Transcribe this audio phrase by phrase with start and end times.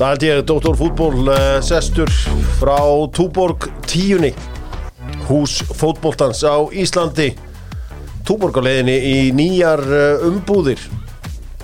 [0.00, 0.76] Það held ég Dr.
[0.80, 2.08] Fútból uh, sestur
[2.56, 2.78] frá
[3.12, 4.30] Túborg tíunni.
[5.28, 7.34] Hús fótbóltans á Íslandi.
[8.24, 10.80] Túborg á leiðinni í nýjar uh, umbúðir.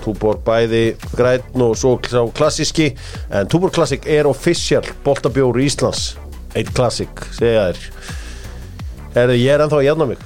[0.03, 0.83] Túborg bæði
[1.17, 1.95] græn og svo
[2.37, 2.91] klassíski
[3.33, 6.13] en Túborg klassik er official boltabjóru Íslands.
[6.53, 7.91] Eitt klassik, segja þér.
[9.17, 10.25] Herðu, ég er ennþá að jæfna mig.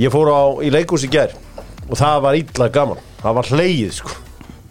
[0.00, 1.36] Ég fór á í leikús í gær
[1.90, 3.08] og það var illa gaman.
[3.20, 4.21] Það var hleið sko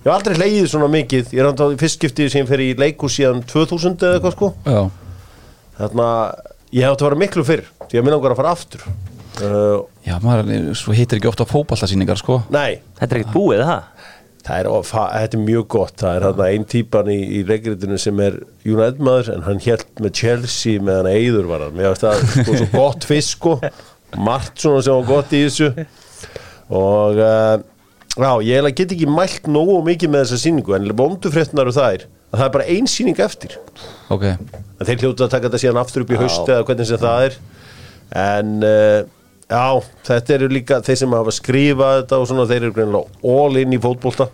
[0.02, 3.20] Ég hef aldrei hleyið svona mikið, ég er andað í fyrstskiptið sem fer í leikus
[3.20, 4.48] síðan 2000 eða eitthvað sko.
[4.66, 4.80] Já,
[5.78, 6.40] Þannig að
[6.74, 8.88] ég hef átt að vera miklu fyrr, því að minna okkar að fara aftur.
[9.42, 12.40] Uh, já maður svo hittir ekki ofta fótballasýningar sko.
[12.54, 14.10] Nei, Þetta er ekkert búið, það?
[14.42, 17.98] það er, of, þetta er mjög gott, það er þarna einn típan í, í leikritinu
[18.02, 21.92] sem er United maður en hann held með Chelsea með hann Eiður var hann, mér
[21.92, 23.54] finnst það sko, svo gott fisk sko,
[24.18, 25.70] margt svona sem var gott í þessu.
[26.74, 27.62] Og uh,
[28.18, 32.06] já, ég get ekki mælt nógu mikið með þessa sýningu en bóndufréttunar og það er
[32.32, 33.56] að það er bara ein sýning eftir.
[34.12, 37.02] Ok, en þeir hljóta að taka þetta síðan aftur upp í haust eða hvernig sem
[37.02, 37.40] það er.
[38.22, 39.00] En uh,
[39.52, 39.66] já,
[40.08, 43.04] þetta eru líka þeir sem hafa skrifað þetta og svona þeir eru
[43.36, 44.30] all in í fótbolta.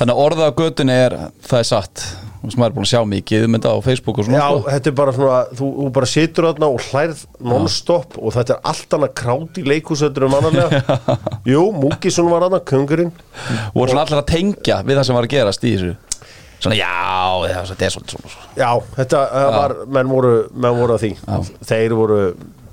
[0.00, 2.04] Þannig að orða á götunni er það er satt,
[2.48, 4.60] sem maður er búin að sjá mikið um þetta á Facebook og svona Já, sko.
[4.74, 8.70] þetta er bara svona, þú, þú bara situr þarna og hlærð non-stop og þetta er
[8.72, 11.16] allt annað krát í leikhúsöldur um annarlega
[11.52, 15.34] Jú, Múkisson var annað, kungurinn og svona allir að tengja við það sem var að
[15.34, 15.98] gerast í þessu?
[16.60, 16.88] Svona já,
[17.48, 21.12] er þetta er svolítið svona Já, þetta uh, var, menn voru, menn voru að því.
[21.24, 21.52] Já.
[21.70, 22.18] Þeir voru,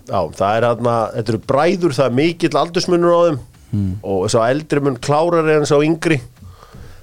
[0.10, 3.46] já, það er þarna, þetta eru bræður, það er mikill aldursmunur á þeim.
[3.68, 3.98] Hmm.
[4.00, 6.22] og sá eldri mun klárari en sá yngri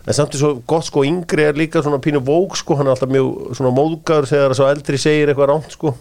[0.07, 2.95] en samt er svo gott sko, yngri er líka svona pínu vók sko, hann er
[2.97, 5.95] alltaf mjög svona móðgar þegar sá eldri segir eitthvað ránt sko.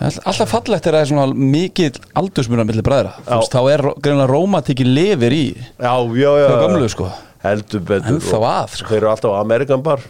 [0.00, 3.10] All- Alltaf fallegt er að það er svona mikið aldursmurna millir bræðra.
[3.26, 7.08] Þú veist, þá er greinlega rómatíkin lifir í Já, já, já Hjá gömlu, sko.
[7.40, 8.88] Heldur betur Ennþá og að, sko.
[8.92, 10.00] Þeir eru alltaf Amerikan bar.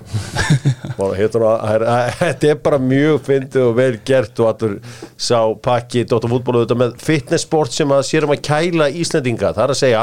[1.00, 4.74] Og að- það er- Þetta er bara mjög fyndið og vel gert og allur
[5.16, 9.54] sá pakki Dóttar fútbólu þetta með fitnessport sem að sérum að kæla Íslendinga.
[9.56, 10.02] Það er að segja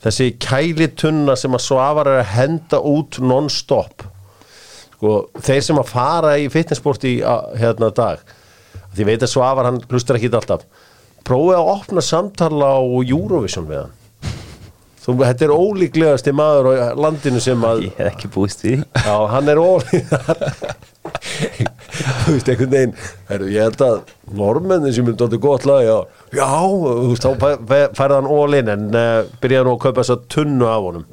[0.00, 4.06] þessi kælitunna sem að svafar er að henda út non-stop.
[4.94, 8.18] Sko, þeir sem að fara í fitnessport í að- hérna dag
[8.96, 10.64] því veit að Svavar hann hlustar ekki alltaf.
[11.24, 13.96] Prófið að opna samtala á Eurovision við hann
[15.00, 18.72] Þú, þetta er ólíklegasti maður á landinu sem að Ég hef ekki búist því.
[19.00, 20.76] já, hann er ólíklegasti
[22.20, 22.92] þú veist, einhvern veginn
[23.30, 23.96] heru, ég held að
[24.36, 25.96] normennin sem er dálítið gott lag, já,
[26.36, 30.04] já þú veist, þá fæ- fæ- færði hann ólinn en uh, byrjaði nú að kaupa
[30.04, 31.06] þessa tunnu af honum.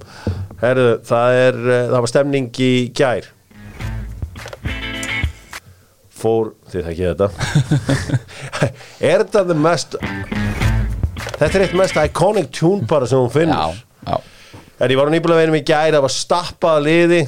[0.61, 3.31] Herðu, það er uh, það var stemning í gær.
[6.17, 7.27] Fór, þið þekki þetta.
[9.13, 9.95] Er þetta the mest
[11.39, 13.75] þetta er eitt mest iconic tune bara sem hún finnur.
[13.77, 14.21] Já, já,
[14.85, 17.21] er ég var á nýbúlega veinum í gær það var stappað liði.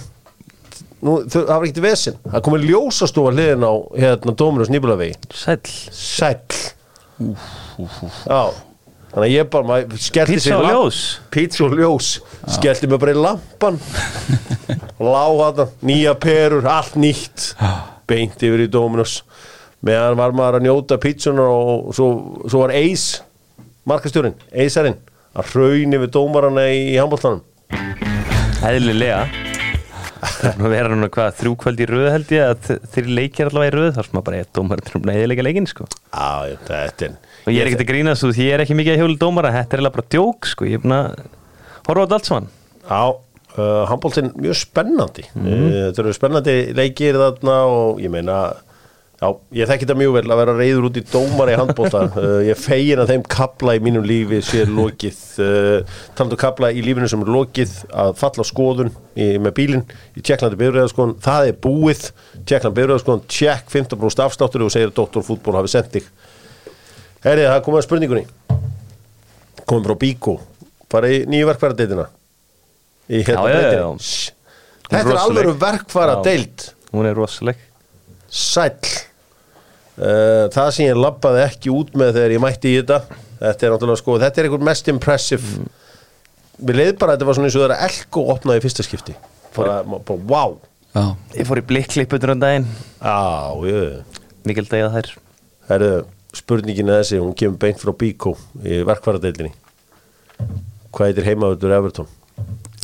[1.00, 5.62] Nú, það var ekkert vesinn það komið ljósastofa liðin á hérna Dominus nýbúlega vegi Sæll.
[5.96, 6.60] sæll
[8.28, 8.42] já.
[9.10, 9.78] Þannig að ég bara
[10.30, 11.00] Pizza og ljós.
[11.34, 12.10] pizza og ljós.
[12.54, 13.80] Skellti mig bara í lampan.
[15.02, 17.56] Lá hann nýja perur, allt nýtt.
[18.10, 19.24] Beint yfir í Dominus.
[19.82, 22.10] Meðan var maður að njóta pizzunar og svo,
[22.46, 23.24] svo var Ace
[23.90, 25.00] markastjórin, Acearinn
[25.38, 27.44] að raun yfir dómarana í handbóltanum
[30.50, 33.50] er nú að vera núna hvað, þrjú kvöld í röð held ég að þeir leikir
[33.50, 35.88] allavega í röð þá sem maður bara er dómar til að eðilega leikin sko.
[36.12, 38.96] Já, þetta er Og ég er ekkert að grína svo því ég er ekki mikið
[38.96, 41.08] að hjóla dómara, þetta er eiginlega bara djók sko, ég er búin að
[41.88, 42.50] horfa á þetta allt saman.
[42.90, 43.04] Já,
[43.56, 45.68] uh, handbóltinn mjög spennandi mm.
[45.76, 48.42] Þetta eru spennandi leikir þarna og ég meina
[49.20, 52.28] Já, ég þekki þetta mjög vel að vera reyður út í dómara í handbólta uh,
[52.50, 55.18] Ég fegin að þeim kapla í mínum lífi sé lokið.
[55.44, 59.84] Uh, Talandu kapla í lífinu sem er lokið að falla á skoðun í, með bílinn
[60.16, 62.06] í Tjekklandi bifræðaskoðun Það er búið,
[62.48, 65.26] Tjekkland bifræðaskoðun Tjekk 15% afstáttur og segir að Dr.
[65.28, 66.08] Fútból hafi sendt þig.
[67.26, 68.26] Herrið, það komið að spurningunni.
[69.68, 70.40] Komum frá Bíkó
[70.90, 72.08] fara í nýju verkfæradeitina
[73.10, 73.84] í hérna er
[74.90, 77.60] þetta er alveg verkfæra deild Hún er rosaleg.
[78.30, 78.74] sæll.
[78.74, 79.09] uh,
[80.00, 83.00] það sem ég labbaði ekki út með þegar ég mætti í þetta
[83.40, 85.68] þetta er náttúrulega sko, þetta er einhver mest impressive
[86.60, 88.86] við leið bara að þetta var svona eins og það er elko opnaði í fyrsta
[88.86, 89.16] skipti.
[89.56, 90.58] Bara, bara wow.
[90.94, 91.04] Já.
[91.38, 92.66] Ég fór í blikklipputur um daginn,
[93.00, 94.02] á, jöðu
[94.48, 95.12] mikil dagið þær.
[95.70, 95.92] Herðu,
[96.40, 98.34] spurningin er þessi, hún kemur beint frá Bíkó
[98.66, 99.54] í verkfæradeildinni.
[100.90, 102.10] Hvað heitir heimaður Everton?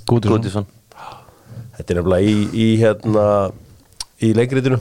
[0.05, 0.67] Gúdusson Gútisson.
[1.75, 3.25] Þetta er nefnilega í, í hérna
[4.23, 4.77] í leikritinu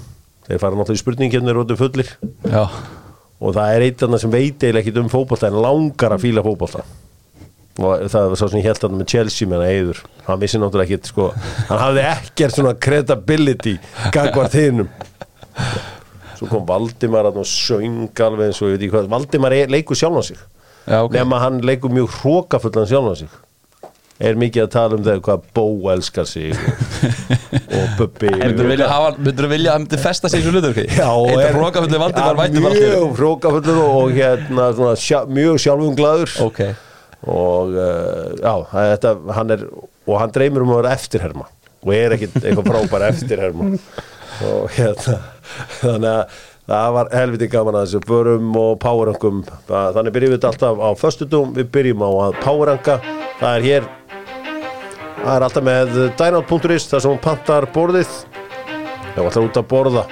[0.49, 2.13] þeir fara náttúrulega í spurningkefnir og þetta fullir.
[2.51, 2.65] Já,
[3.41, 6.45] og það er eitt annað sem veit eiginlega ekkit um fótbolta en langar að fíla
[6.45, 6.85] fótbolta.
[7.75, 10.61] Og það var svo sem ég held að með Chelsea með hann eður, hann vissi
[10.63, 11.33] náttúrulega ekkit sko,
[11.71, 13.75] hann hafði ekkert svona credibility
[14.15, 14.93] gagvart hinnum
[16.39, 19.11] svo kom Valdimar að söng alveg eins og ég veit ekki hvað.
[19.13, 20.39] Valdimar er, leikur sjálf á sig.
[20.85, 21.15] Já, ok.
[21.17, 23.41] Nema hann leikur mjög hrókafullan sjálf á sig
[24.23, 25.65] er mikið að tala um það hvað Bó
[25.95, 30.79] elskar sig og, Bubbi Myndur þú vilja að myndi festa sig í þessu hlutur?
[30.87, 35.59] Já, er- af hrókafullu Valdimar Ja, vætti bara Mjög hrókafullur og, hérna svona, sjá, mjög
[35.65, 36.37] sjálfumglaður.
[36.45, 36.63] Ok.
[37.25, 39.67] Og uh, já, þetta, hann er
[40.05, 41.47] og hann dreymir um að vera eftirherma
[41.85, 43.71] og er ekkit eitthvað frábær eftirherma.
[44.45, 45.19] Og hérna
[45.81, 50.81] þannig að það var helviti gaman að þessu börum og powerangum þannig byrjum við alltaf
[50.81, 52.97] á föstudum við byrjum á að poweranga
[53.41, 53.89] það er hér
[55.25, 58.13] það er alltaf með dynout.is þar sem hún pantar borðið.
[59.15, 60.05] Var alltaf út að borða.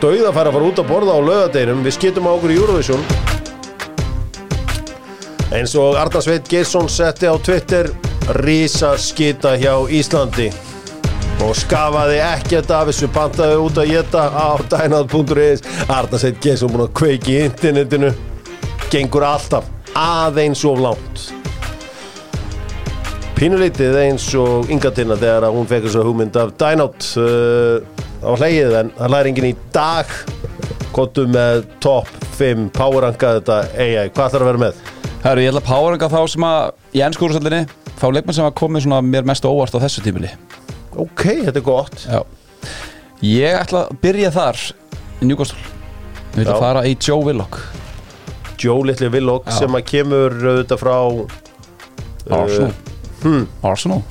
[0.00, 3.04] Dauða fara að fara út að borða á laugadeginum við skiptum á okkur í Eurovision.
[5.50, 7.90] Eins og Arnar Sveit Geirsson setti á Twitter
[8.40, 10.50] Rísa skita hjá Íslandi.
[11.40, 16.86] Og skafaði ekkert af þessu pantaði út að geta á dænað.is Arnar Sveit Geirsson búin
[16.86, 18.14] að kveiki í internetinu.
[18.92, 21.39] Gengur alltaf aðeins of langt
[23.40, 28.74] pínulítið eins og yngatina þegar að hún fekk þessu hugmynd af Dynout uh, á hlegið
[28.76, 30.10] en það læri enginn í dag.
[30.92, 34.82] Kottu með top 5 powerranka þetta AI, hvað þarf að vera með?
[35.22, 37.62] Herru, ég ætla að poweranga þá sem að í ennskúrúsaldinni
[38.02, 40.34] þá leikmenn sem að komið svona mér mest óvart á þessu tímili.
[41.00, 42.04] Ok, þetta er gott.
[42.04, 42.20] Já.
[43.24, 44.62] Ég ætla að byrja þar
[45.22, 45.64] í Newcastle.
[46.34, 47.56] Við ætla að fara í Joe Willock.
[48.60, 49.62] Joe Little Willock Já.
[49.62, 50.96] sem að kemur auðvitað frá
[52.28, 52.72] Arsenal
[53.22, 53.46] hmm.
[53.66, 54.02] Arsenal.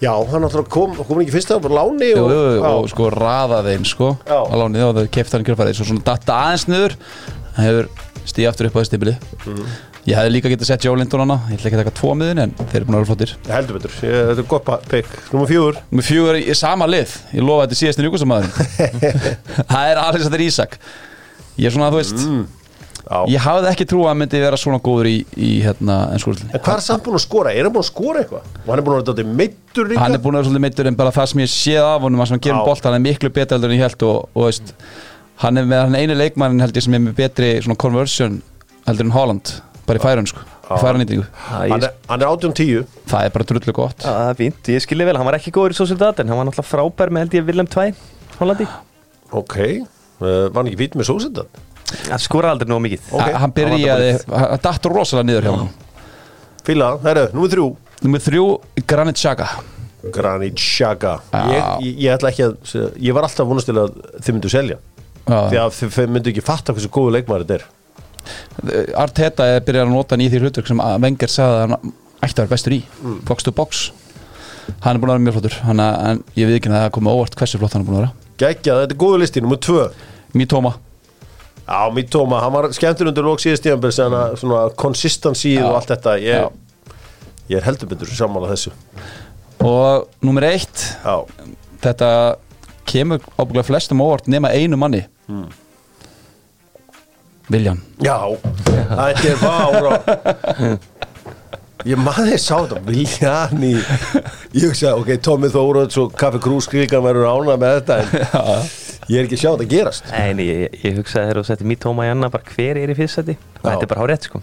[0.00, 2.86] Já, hann náttúrulega kom, kom ekki fyrst að láni Jú, og, jú, jú, já, og
[2.88, 4.14] sko raðaði einn sko.
[4.24, 4.38] Já.
[4.48, 6.94] á lánið og þau kefti hann kjörfærið svo svona datta aðeins niður.
[7.58, 7.90] Hann hefur
[8.30, 9.66] stíð aftur upp á þessi tímili Mhm.
[10.08, 11.34] Ég hefði líka getað sett Joe Linton hana.
[11.50, 13.32] Ég ætla ekki að taka tvo miðin en þeir eru búin að vera flottir.
[13.52, 15.10] Heldur betur, ég, þetta er gott pick.
[15.30, 17.12] Númer fjögur, Númer fjögur í sama lið.
[17.36, 18.48] Ég lofa að þetta er síðast í njúkastamæður
[19.74, 20.78] Það er Alexander Isak.
[21.60, 22.46] Ég er svona, þú veist Mm.
[23.10, 26.62] Ég hafði ekki trú að hann myndi vera svona góður í, í hérna, ennskúrlinni En
[26.62, 27.50] hvað er samt búin að skora?
[27.50, 28.44] Er hann búin að skora eitthvað?
[28.60, 30.02] Og hann er búin að vera þetta meittur líka?
[30.04, 32.22] Hann er búin að vera svolítið meittur en bara það sem ég séð af honum
[32.22, 32.66] að sem hann gerir Já.
[32.68, 34.70] bolt, hann er miklu betur heldur en ég held og, og veist,
[35.42, 38.36] hann er með hann einu leikmann held ég sem er með betri svona conversion
[38.86, 39.52] heldur en Holland,
[39.88, 43.74] bara í færun sko, í færunýtingu, Hann er, hann er 18-10 það er bara drullu
[43.74, 46.30] gott Já, það er fínt, ég skilji vel, hann var ekki góður í Sociedad en
[46.30, 47.88] hann var náttúrulega frábær með held ég Willem 2
[48.38, 48.68] Hollandi,
[49.34, 51.50] Ok, uh, var hann ekki fýtt með sósendan?
[52.10, 53.06] Hann skora aldrei nóg mikið.
[53.16, 55.70] Ok, hann byrjaði, hann dattur rosalega niður hjá hann
[56.66, 57.66] Fíla, herru, númer þrjú.
[58.04, 58.46] Númer þrjú,
[58.88, 59.46] Granit Xhaka.
[60.12, 61.16] Granit Xhaka.
[61.50, 64.76] Ég, ég, ég ætla ekki að Ég var alltaf vonast til að þið myndu selja.
[65.26, 67.66] Því Já, að þið, þið myndu ekki fatta hversu góðu leikmaður þetta er.
[69.00, 72.34] Arteta er byrjað að nota hann í því hlutverk sem Wenger sagði að hann ætti
[72.34, 72.80] að vera bestur í.
[73.00, 73.18] Mm.
[73.28, 73.82] box to box.
[74.84, 75.58] Hann er búin að vera mjög flottur.
[75.64, 78.04] Hann, en ég við ekki að það komið óvart hversu flott hann er búin að
[78.04, 78.30] vera.
[78.40, 79.88] Gekkja, þetta er góðu listi, númer tvö.
[80.36, 80.76] Mitoma
[81.70, 85.64] Já, Mitoma, hann var skemmtur undir lók síðast tíðanbel sem að svona consistency Já.
[85.68, 86.94] og allt þetta ég, Já.
[87.52, 88.72] ég er heldur betur sammála þessu
[89.62, 91.14] og nummer eitt Já,
[91.84, 92.08] þetta
[92.90, 95.46] kemur ábygglega flestum óvart nema einu manni Hmm.
[97.50, 98.16] Viljan Já,
[98.66, 99.92] þetta er fára
[101.86, 103.70] Ég maður sá þetta Viljan í
[104.58, 108.10] Ég hugsa, ok, Tommy Þóraðs og Kaffi Krús Kríkan verður ána með þetta en
[109.10, 110.08] ég er ekki að sjá þetta gerast.
[110.14, 112.92] Nei, nei, ég, ég hugsaði þegar þú setti mít tóma í anna bara hver er
[112.92, 114.42] í fyrstætti þetta er bara hár rétt sko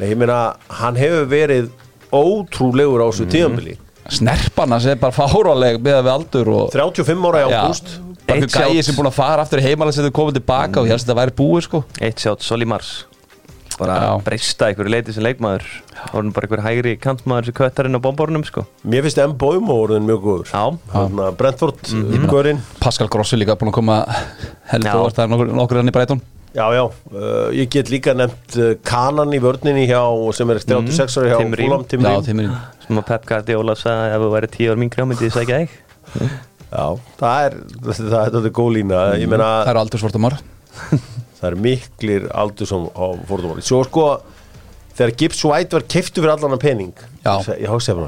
[0.00, 0.40] Nei, ég meina,
[0.80, 1.70] hann hefur verið
[2.08, 3.32] ótrúlegur á þessu mm.
[3.34, 3.76] tíðanbili
[4.10, 7.92] Snerpan hans er bara fáraleg með við aldur og 35 ára í ágúst.
[8.26, 8.86] Bara Eitt einhver gæi shot.
[8.88, 11.12] sem búin að fara aftur í heimalega sem þau komið tilbaka og ég helst að
[11.12, 11.82] þetta væri búið sko.
[12.00, 12.90] Eitt sjátt Soli Mars
[13.80, 14.10] bara Já.
[14.26, 15.64] breysta einhverju leiti sem leikmaður.
[16.12, 18.66] Orðin bara einhver hægri kantmaður sem köttarinn á bomborunum sko.
[18.84, 19.36] Mér finnst M.
[19.40, 20.52] Boimo orðin mjög góður.
[20.52, 22.28] Að Brentford, mm.
[22.30, 24.02] Görinn Pascal Grossi líka búin að koma
[24.70, 26.82] heldur óvart það er nokkur, nokkur hann í Breitón Já, já,
[27.14, 30.02] uh, ég get líka nefnt uh, Kanan í vörninni hjá,
[30.34, 31.68] sem er 36 ári hjá Tim Ream.
[31.70, 32.24] Fulham, Tim Já, Ream.
[32.26, 32.56] tímurinn
[32.86, 35.60] sem að Pep Guardiola sagði ef þú væri 10 ár mingri á myndi ég sækja
[35.62, 35.76] þig.
[36.70, 36.86] Já,
[37.20, 39.04] það er, það, það, það er góð lína.
[39.20, 40.38] Ég meina, Það eru aldur svartamar
[41.40, 44.06] það er miklir aldur sem á fórtumáli Svo sko,
[44.96, 46.56] þegar Gibbs White var keiftu fyrir allan
[47.24, 47.34] Já.
[47.56, 48.04] Ég hási að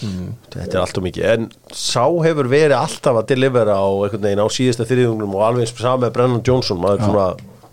[0.00, 1.24] Þetta er alltaf mikið.
[1.28, 5.66] En sá hefur verið alltaf að delivera á einhvern veginn á síðasta þriðjungnum og alveg
[5.66, 7.26] eins saman með Brennan Johnson maður svona,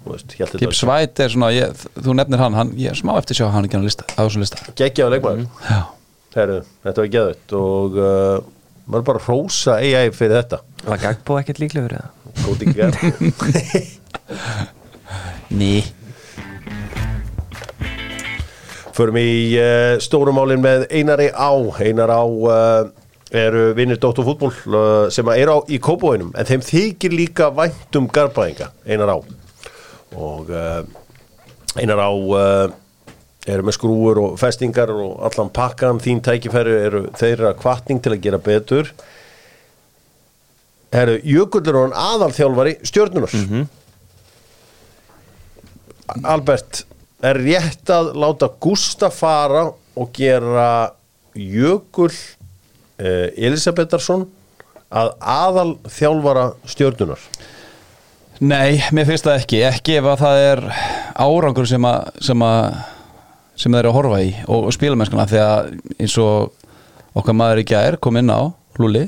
[0.04, 3.40] þú veist, Gibbs White er svona, ég, þú nefnir hann, hann ég er smá eftir
[3.40, 4.60] sjá hann ekki á lista, þessum lista.
[4.76, 5.48] Geggjaðu leikmaður.
[5.70, 5.80] Já,
[6.36, 8.36] Heru, þetta var geðvægt og uh,
[8.92, 10.62] maður bara hrósa AI fyrir þetta.
[10.84, 12.12] Var Gagbo ekkert líklegur eða?
[12.44, 12.84] góð ekki
[15.50, 15.84] ný.
[18.98, 21.54] Förum í uh, stórumálin með Einari Á.
[21.78, 22.90] Einar Á uh,
[23.30, 28.08] eru vinnir Dóttur fútból uh, sem eru á í kópóinum en þeim þykir líka væntum
[28.10, 29.18] garbaðinga Einar Á.
[30.18, 30.50] Og
[31.78, 32.12] Einar Á
[33.48, 38.24] eru með skrúur og festingar og allan pakkan þín tækifæri eru þeirra kvartning til að
[38.26, 38.90] gera betur.
[40.92, 43.36] Jökullur og hann aðalþjálfari stjörnunar
[46.24, 46.86] Albert
[47.26, 50.94] er rétt að láta Gústa fara og gera
[51.38, 54.28] Jökull eh, Elisabetharsson
[54.88, 57.22] að aðal þjálfara stjörnunar
[58.38, 59.60] Nei, mér finnst það ekki.
[59.66, 60.60] Ekki ef að það er
[61.18, 62.66] árangur sem að sem að
[63.58, 66.68] sem þeir eru að horfa í og, og spílamennskuna því að eins og
[67.18, 69.08] okkar maður ekki að er kom inn á Lúli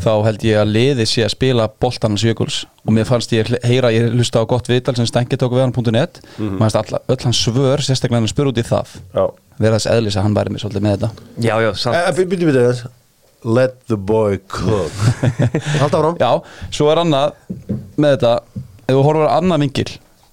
[0.00, 2.62] þá held ég að liði sé að spila boltanans jökuls.
[2.86, 6.22] Og mér fannst ég heyra, ég hlusta á gott viðtal sem Stengi tók við hann.net
[6.22, 6.58] mm -hmm.
[6.58, 8.96] maður fannst alla, öll hans svör sérstaklega hann spyr út í það
[9.58, 11.10] þess eðlis að hann væri mér svolítið með þetta.
[11.38, 11.96] Já, já, samt.
[11.96, 12.90] Eh, Byrju, byrju, byrju
[13.44, 14.92] Let the boy cook.
[15.82, 17.32] Halda áram Já, svo er annað
[17.98, 18.34] með þetta.
[18.86, 19.90] Ef þú horfur á annað vingil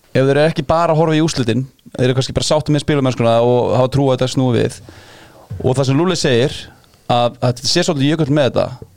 [0.09, 2.83] ef þeir eru ekki bara að horfa í úslitin þeir eru kannski bara sáttu með
[2.83, 4.77] spilumennskuna og hafa trú að þetta snúi við.
[5.63, 6.55] Og það sem Lúli segir
[7.09, 8.88] að, að þetta sé svolítið jökull með þetta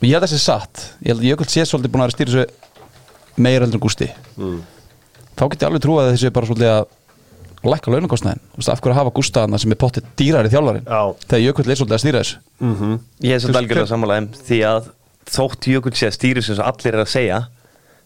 [0.00, 0.84] og ég held að það sé satt.
[1.04, 4.08] Ég held að jökull sé svolítið búin að stýra þessu meira heldur en gústi.
[5.36, 6.88] Þá get ég alveg trú að þessi bara svolítið að
[7.70, 10.86] lækka launakostnæðin Þú veist, af hverju að hafa gústaðana sem er pottið dýrar í þjálfarin
[10.88, 11.00] Já.
[11.26, 12.38] þegar jökull er svolítið að stýra þessu.
[13.20, 14.88] Ég er svolítið algjörlega sammálaðum því að
[15.30, 17.40] þótt Jökull sé að stýru sem svo allir er að segja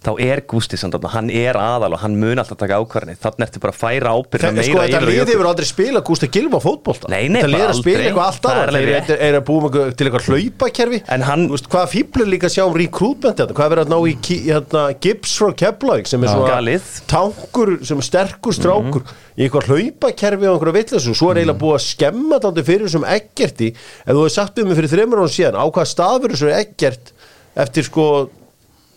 [0.04, 3.46] þá er Gústi samt þarna, hann er aðal og hann mun alltaf taka ákvarðinni þannig
[3.49, 6.28] ertu bara að færa ábyrgna meira sko, þetta yfir á liði hefur aldrei spila Gústa
[6.34, 7.08] Gilva fótbolta.
[7.08, 8.08] Nei, nei, Þetta liði bara er að spila aldrei.
[8.11, 8.75] eitthvað allt Það er annað.
[8.75, 11.02] alveg Þeir eru- að búa með til eitthvað hlaupakerfi.
[11.08, 13.92] En hann- Þú veist, Hvaða fíblir líka sjá um recruitment þetta Hvað er verið að
[13.94, 16.82] ná í hérna, Gibbs frá Keflavík sem er svona Galið.
[17.08, 19.02] tankur sem er sterkur strákur
[19.38, 23.06] í eitthvað hlaupakerfi og einhverja vitlesu svo er eiginlega búið að skemma þetta fyrir þessum
[23.08, 26.37] ekkerti ef þú hefði sagt við mig fyrir þreymur án síðan á hvaða stað verður
[26.38, 27.12] þessu ekkert
[27.56, 28.06] eftir sko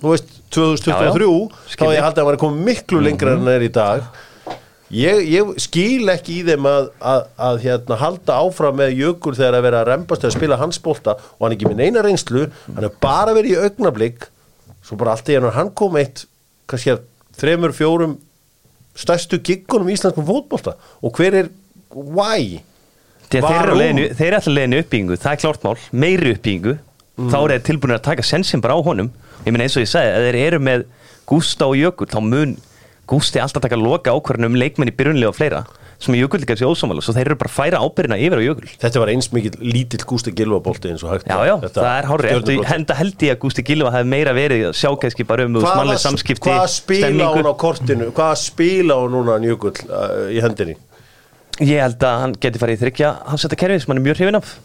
[0.02, 1.76] þú veist 2023 Já, já.
[1.76, 2.02] þá ég.
[2.06, 4.08] haldið að hann var komið miklu lengra en hann er í dag.
[4.94, 9.58] Ég, ég skil ekki í þeim að, að, að hérna, halda áfram með jökul þegar
[9.58, 12.88] að vera að rembast eða spila hansbolta og hann er ekki með neina reynslu hann
[12.88, 14.30] er bara verið í augnablík
[14.88, 16.24] svo bara allt í hann hann kom eitt
[16.72, 17.04] kannski að
[17.38, 18.16] þremur, fjórum
[18.98, 20.76] stærstu giggunum í íslenskum fótbolta.
[21.06, 21.52] Og hver er,
[21.94, 22.62] why?
[23.28, 26.78] Að þeir eru alltaf leiðinu uppbyggingu, það er klárt mál, meiri uppbyggingu.
[27.18, 29.12] Þá eru þeir tilbúinir að taka sensin bara á honum
[29.48, 30.86] ég meina eins og ég sagði, ef þeir eru með
[31.28, 32.56] Gústa og Jökull, þá mun
[33.08, 35.62] Gústi alltaf taka loka ákvarðinu um leikmenn í byrjunlega og fleira,
[36.04, 38.68] sem Jökull líka sér ósámála svo þeir eru bara að færa ábyrðina yfir á Jökull.
[38.84, 42.10] Þetta var eins mikið lítill gústi gilvabolti eins og hægt Já, já, Þetta það er
[42.12, 42.52] hárið.
[42.68, 46.04] Henda held ég að Gústi Gilva hefði meira verið að sjá kannski bara um mannlega
[46.04, 48.12] samskipti Hvað spila hún á kortinu?
[48.20, 50.76] Hvað spila hún núna Jökull uh, í hendinni?
[51.64, 54.38] Ég held að hann geti farið í þryggja hafsetta kerfi sem hann er mjög hrifin
[54.44, 54.58] af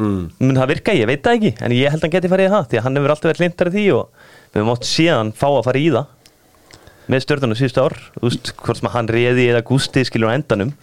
[0.00, 0.22] mm.
[0.40, 2.54] Mun það virka, ég veit það ekki En ég held að hann geti farið í
[2.54, 5.32] það Því að hann hefur alltaf verið hlindar í því Og við höfum átt síðan
[5.36, 6.16] fá að fara í það
[7.10, 10.74] Með stjórnum síðustu ár veist, hvort sem hann reði eða gústi skilur á endanum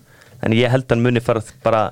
[0.45, 1.83] En ég held að hann muni fara bara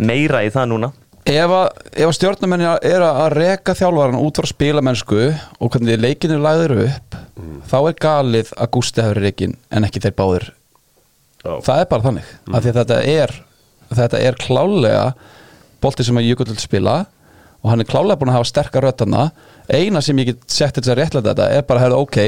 [0.00, 0.92] meira í það núna
[1.30, 5.18] Ef að, ef að stjórnamenn er að reka þjálfaran út frá spilamennsku
[5.60, 7.18] og hvernig leikinu lagður upp
[7.70, 10.46] þá er galið að Gústi hefur reikin en ekki þeir báðir
[11.44, 11.52] Já.
[11.66, 13.36] það er bara þannig af því að þetta er
[14.00, 15.04] þetta er klálega
[15.82, 16.98] bolti sem að Jökull vil spila
[17.60, 19.30] og hann er klálega búin að hafa sterkar röddana
[19.68, 22.20] eina sem ég get sett til þess að réttlega þetta er bara að herra ok,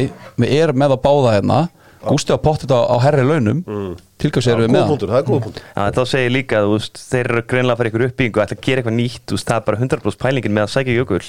[0.42, 1.60] við erum með að báða hérna.
[2.02, 3.62] Gústi á pottit á, á herri launum.
[3.62, 3.94] Mm.
[4.22, 5.00] tilkvæmst erum við með hann.
[5.02, 5.64] það er góð punktur.
[5.70, 8.58] Já, þá segir ég líka að þeir eru greinlega að fara ykkur uppbyggingu og ætla
[8.58, 11.22] að gera eitthvað nýtt veist, það er bara 100% pælingin með að sækja jökul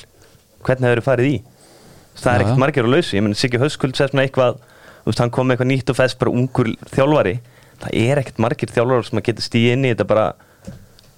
[0.64, 1.36] hvernig hefur farið í?
[2.14, 4.60] Það er ekkert margir á lausu, ég menn Siggi Hauskuld sér svona eitthvað,
[5.08, 7.36] veist, hann kom með eitthvað nýtt og fest bara ungur þjálfari.
[7.84, 10.28] Það er ekkert margir þjálfarar sem að geta stíð inn í þetta bara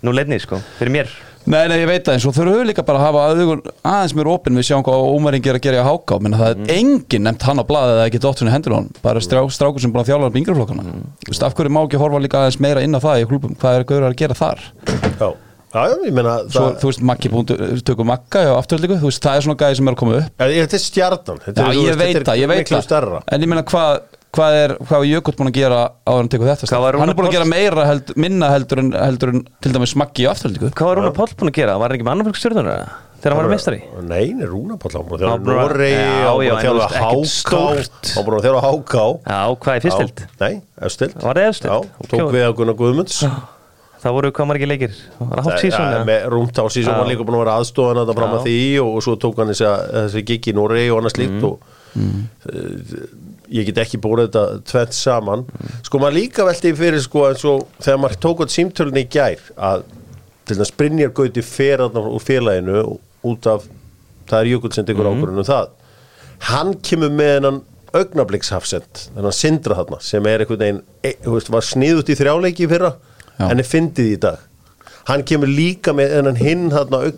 [0.04, 1.16] nú leidni, sko, fyrir mér.
[1.46, 4.14] Nei, nei, ég veit það eins og þurfum við líka bara að hafa augun aðeins
[4.18, 7.22] mér opinn við sjáum hvað ómæringi er að gera í háká menn það er enginn
[7.28, 10.10] nefnt hann á blaði eða ekki dóttunni hendur hann bara strá, strákur sem búin að
[10.10, 11.04] þjálfa um yngreflokkana mm.
[11.30, 13.78] Vist, af hverju má ekki horfa líka aðeins meira inn á það í klubum, hvað
[13.78, 14.64] er gauður að gera þar?
[14.90, 17.54] Já, já, já, ég meina Svo, það, þú veist, Maggi búin,
[17.86, 20.34] tökum Magga á afturlíku, þú veist, það er svona gæði sem er að koma upp.
[20.42, 21.42] Já, ég- Þetta er stjarnan.
[21.46, 22.86] Þetta Já, er, þú ég veist, þetta það, er ég veit miklu það.
[22.90, 23.22] stærra.
[23.36, 24.00] En ég meina, hvað
[24.36, 27.00] hvað er, hvað er Jökull búin að gera á hann tekur þetta starf?
[27.00, 30.27] Hann er búin að gera meira held, minna heldur en, heldur en til dæmis Maggi
[30.27, 31.75] á afturlíku Hvað var Rúnar Páll búin að gera?
[31.80, 32.86] Var hann ekki með annar fólk stjórnunar
[33.25, 33.80] þegar hann var meistari?
[34.06, 37.63] Nei, nei, Rúnapall Hann búin að Noregi Já, Hann búin að ekkert Háká.
[38.12, 40.24] Hann búin að þjálfa Háká Já, hvað er fyrstild?
[40.44, 40.54] Nei,
[40.89, 41.72] efstild Var það efstild?
[41.72, 43.20] Já, tók við að Gunnar Guðmunds
[44.06, 44.92] Það voru hvað margir leikir?
[46.30, 48.89] Rúmt á sísón var líka búin að vera aðstofan að það fram að því og,
[49.00, 51.48] og svo tók hann þessi, þessi gig í Noregi og annað slíkt Mm.
[51.48, 53.06] og uh,
[53.54, 55.46] ég get ekki búið þetta tvent saman
[55.86, 59.44] sko maður líka velti fyrir sko eins og þegar maður tók átt símtölunni í gær
[59.56, 59.86] að
[60.46, 62.84] til þess að Brynjar Gauti fer þarna úr félaginu
[63.25, 63.70] út af
[64.30, 65.72] það er Jökull sem tekur ákvörðun um það
[66.50, 67.62] hann kemur með hennan
[67.96, 72.68] augnablikshafsend þennan sindra þarna sem er einhvern veginn, e, þú veist, var sniðut í þrjáleiki
[72.70, 72.96] fyrra
[73.38, 73.48] Já.
[73.50, 74.44] en er fyndið í dag
[75.10, 77.04] hann kemur líka með hennan hinn þarna.
[77.06, 77.14] Eh,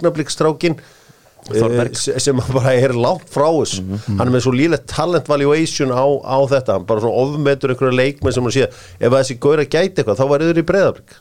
[1.48, 6.38] sem bara er langt frá þess hann er með svo lílegt talent valuation á, á
[6.52, 8.68] þetta, hann bara svona ofmetur einhverja leikmenn sem hann sé,
[9.00, 11.18] ef þessi góður að gæti eitthvað, þá var yfir í breyðablík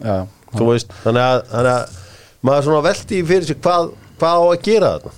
[0.00, 0.16] Já,
[0.56, 2.00] þú veist, þannig að, þannig að
[2.44, 5.12] maður svona velti fyrir sig hvað, hvað á að gera þarna.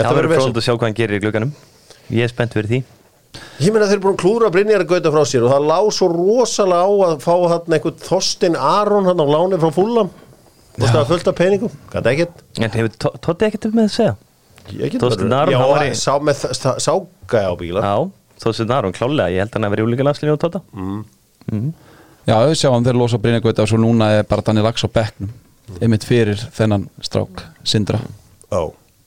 [0.00, 1.52] Það verður frónd að sjá hvað hann gerir í glugganum.
[2.10, 2.80] Ég er spennt fyrir því.
[3.60, 5.78] Ég meina þeir eru búin að klúra Brynjar að gauta frá sér og það lá
[5.94, 10.10] svo rosalega á að fá hann einhvern Þorstein Aron hann á láni frá Fúlam
[10.80, 12.42] og það fullt af peningum, gæti ekkert.
[12.60, 14.16] En hefur Tóti ekkert um með að segja?
[14.70, 17.80] Já, hann var í- sá með ságæja á bíla.
[17.82, 18.10] Já,
[18.76, 20.60] Aron klálega Ég held hann að vera í úlíka landslínu og Tóta
[22.28, 24.88] Já, við sjáum þeir losa Brynja Gauta og svo núna er bara Danni Lax á
[24.92, 25.30] bekknum.
[25.80, 27.98] Einmitt fyrir þennan strák Sindra.
[28.50, 28.60] Já,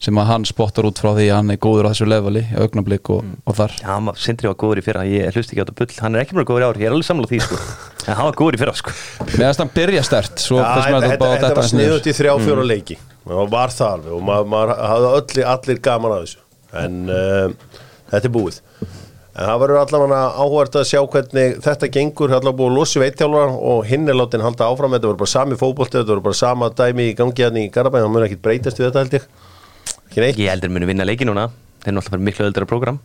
[0.04, 2.58] sem að hann spottar út frá því að hann er góður á þessu leveli í
[2.60, 3.76] augnablik og, og þar.
[3.80, 6.00] Já, Sindri var góður í fyrra Ég hlusti ekki á þetta bull.
[6.04, 7.60] Hann er ekki mjög góður í ár Ég er alveg sammála því sko.
[8.04, 8.96] En hann var góður í fyrra sko.
[9.38, 12.98] Meðan hann byrja stert svo Já, þetta, var sniðut í þrjá fjóra leiki.
[13.32, 16.44] Og var það alveg og maður, maður hafði allir, allir gaman að þessu.
[16.82, 17.78] En uh,
[18.12, 18.58] þetta er búið.
[19.34, 22.82] En það verður allavega áhvert að sjá hvernig þetta gengur, það er allavega búið að
[22.82, 24.98] losi veittjálfara og hinn er látin halda áfram.
[24.98, 28.04] Þetta verður bara sami fótbolti, þetta verður bara sama dæmi í gangi hérna í Garabæn,
[28.04, 29.24] það mun ekkit breytast við þetta held ég.
[29.24, 29.53] ekki
[30.16, 31.48] Ég heldur muni vinna leiki núna.
[31.84, 33.00] Þeir eru náttúrulega bara miklu öldra program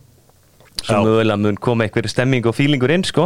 [0.79, 3.25] Svo mögulega mun koma einhver stemming og fílingur inn sko.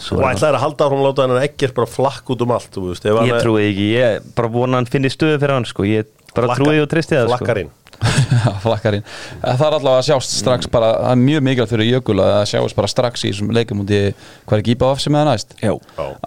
[0.00, 2.70] Svo og ætlaði að halda áfram að láta hennar ekkert bara flakk út um allt
[2.72, 3.86] þú veist, hann Ég er- trúi ekki.
[3.96, 5.84] Ég bara vona hann finni stöðu fyrir hann sko.
[5.88, 7.36] Ég bara Flakkar- trúi og tristi það sko.
[7.36, 7.70] flakkarinn
[8.36, 9.04] Já, flakkarinn
[9.40, 12.42] það er allavega að sjást strax bara það er mjög mikilvægt fyrir Jökul að það
[12.50, 14.00] sjást bara strax í þessum leikum út í
[14.44, 15.54] hvað er ekki íbáð sem er það næst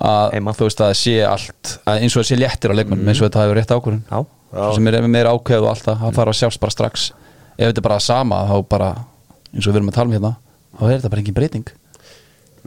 [0.02, 3.22] að þú veist að sé allt að eins og það sé léttir á leikmennum eins
[3.22, 3.76] og þetta hefur rétt.
[4.10, 7.10] Svo sem er meira ákveð og allt það það þarf að sjást bara strax.
[7.58, 8.90] Ef þetta er bara sama þá bara
[9.54, 10.34] eins og við erum að tala um hérna
[10.80, 11.70] þá er þetta bara engin breyting.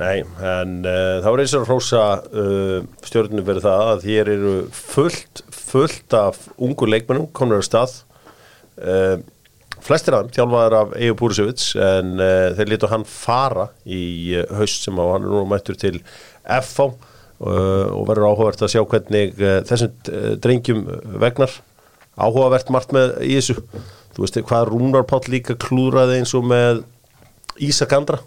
[0.00, 4.54] Nei, en uh, það var eins og hrósa uh, stjórnum verið það að hér eru
[4.72, 7.98] fullt, fullt af ungu leikmennum komnur á stað.
[8.80, 9.20] Uh,
[9.84, 12.14] flestir af þeim þjálfaðar af Eyju Púrisevits en
[12.54, 16.92] þeir lítu hann fara í haust sem á hann er nú mættur til uh,
[17.42, 19.34] og verður áhugavert að sjá hvernig
[19.66, 19.96] þessum
[20.38, 20.84] drengjum
[21.18, 21.56] vegnar
[22.22, 23.56] áhugavert margt með í þessu.
[24.12, 26.82] Þú veist hvað Rúnar Páll líka klúraði eins og með
[27.62, 28.18] Ísak Andra.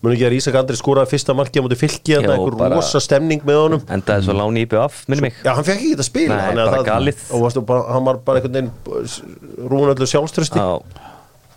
[0.00, 2.78] Muni ekki að Ísak Andri skoraði fyrsta marki á móti fylki Jó, þannig einhver bara-
[2.80, 3.82] rosa stemning með honum.
[3.92, 5.34] Endaði svo láni í BF, minni mig.
[5.44, 8.40] Já, hann fekk ekki þetta spila Nei, bara það- og varstu, bara, hann var bara
[8.40, 10.56] einhvern veginn rúin öllu sjálfströsti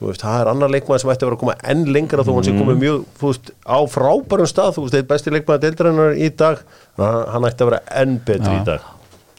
[0.04, 2.44] veist, það er annar leikmaður sem ætti að vera að koma enn lengra þó hann
[2.44, 2.48] Mm.
[2.50, 6.30] sé komið mjög þú veist, á frábærum stað, þú veist, eitt besti leikmaður deildrænar í
[6.36, 6.60] dag,
[6.98, 8.60] hann, hann ætti að vera enn betri Já.
[8.62, 8.82] í dag.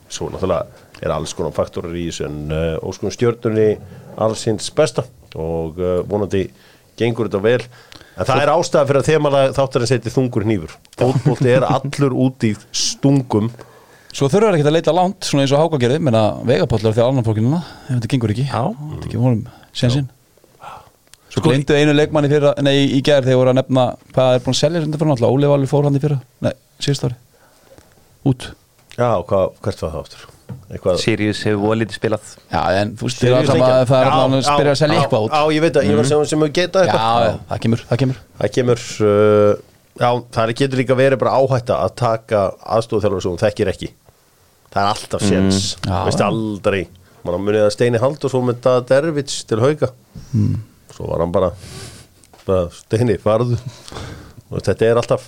[0.08, 0.64] Svo náttúrulega
[1.04, 3.74] er alls konar faktorar í þessu en uh, óskum stjörnunni
[4.24, 6.46] allsins besta og uh, vonandi
[6.98, 7.60] gengur þetta vel.
[8.14, 10.74] En það er ástæða fyrir að þemalega þáttarinn seti þungur hnífur.
[11.00, 13.50] Fótbolti er allur út í stungum.
[14.14, 17.26] Svo þurfa ekki að leita langt svona eins og Háka gerði menna vegapollar þegar annan
[17.26, 18.46] fólkinu ef þetta gengur ekki.
[18.46, 18.68] Já.
[18.70, 20.12] Þetta ekki vonum sensinn
[21.34, 24.54] Svo glindu einu leikmanni fyrir, nei, í gær þegar voru að nefna hvað er búin
[24.54, 25.34] að selja þetta fyrir náttúrulega.
[25.34, 27.16] Óli Valur fór hann í fyrra, nei, síðust ári
[28.30, 28.46] út.
[28.94, 30.28] Já, hvað, hvert var það áttur?
[30.70, 32.32] Eitthvað Sirius hefur volítið spilað.
[32.52, 35.36] Já, en þú veist, það er að það er að spyrja að selja eitthvað út.
[35.36, 37.28] Já, ég veit að ég var sem, sem hefur getað eitthvað.
[37.28, 38.20] Já, það kemur, það kemur.
[38.42, 39.54] Það kemur uh,
[39.94, 42.44] Já, það er- getur líka verið bara áhætta að taka
[42.76, 43.90] aðstofþjálfur sem hún þekkir ekki.
[44.74, 45.58] Það er alltaf séns.
[45.78, 45.90] Mm.
[45.92, 46.80] Já, Veist aldrei.
[47.24, 49.92] Man munið að Steini Hald og svo með það Dervits til hauga
[50.34, 50.56] Mm.
[50.94, 51.48] Svo var hann bara,
[52.46, 53.56] bara Steini, farðu.
[54.50, 55.24] Og þetta er alltaf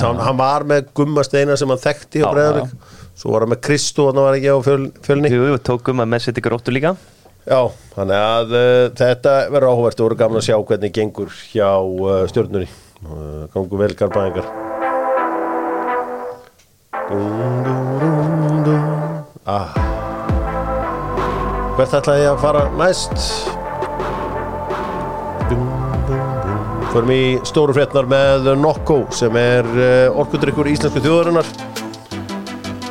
[0.00, 2.72] hann, hann var með Gumma Steina sem hann þekkti Já, Breiðavík
[3.18, 5.30] Svo var hann með Kristó hann var ekki á fjöl, fjölni?
[5.34, 6.92] Jú, við tókum að messið ykkur óttu líka.
[7.48, 11.70] Já, þannig að uh, þetta verður áhugavert og voru gaman að sjá hvernig gengur hjá
[11.80, 14.44] uh, stjórnunni uh, gangu vel garbaðingar
[19.48, 19.72] ah.
[21.78, 23.16] Hvert ætla ég að fara næst?
[26.92, 31.48] Förum í stóru fréttnar með Nokko sem er uh, orkudrykkur íslensku þjóðarinnar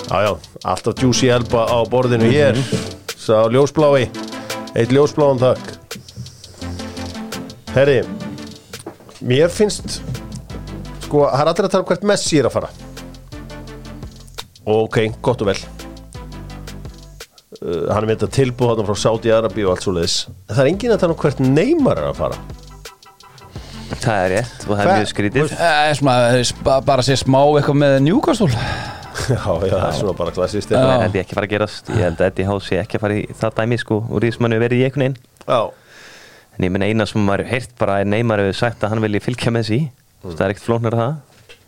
[0.08, 0.32] Já, já,
[0.64, 2.56] alltaf juicy elba á borðinu hér.
[3.20, 4.06] Sá ljósblái
[4.78, 5.98] Eitt ljósbláan takk
[7.76, 7.98] Herri
[9.28, 10.00] Mér finnst
[11.08, 12.70] Sko, það er allir að tala um hvert Messi er að fara.
[14.68, 15.56] Ok, gott og vel.
[17.62, 20.18] Uh, Hann er með þetta tilbúð þarna frá Saudi Arabi og allt svo leiðis
[20.52, 22.42] Það er enginn að tala um hvert Neymar er að fara.
[23.98, 25.56] Það er rétt og það er mjög skrítið.
[25.56, 28.52] Eh, svona, sp- bara sé smá eitthvað með Newcastle
[29.34, 31.00] Já, já, það er svona bara klassist Það Já.
[31.04, 31.90] held ég ekki fara að gerast.
[31.94, 33.98] Ég held að Eddie House sé ekki að fara í það dæmi sko.
[34.08, 35.18] Og Rísmannu verið í einhvern veginn.
[35.48, 35.60] Já,
[36.58, 39.20] En ég menn eina sem maður heyrt bara er Neymar hefur sagt að hann vilji
[39.22, 39.80] fylgja með sí
[40.24, 41.12] Það er ekkert flóknar það.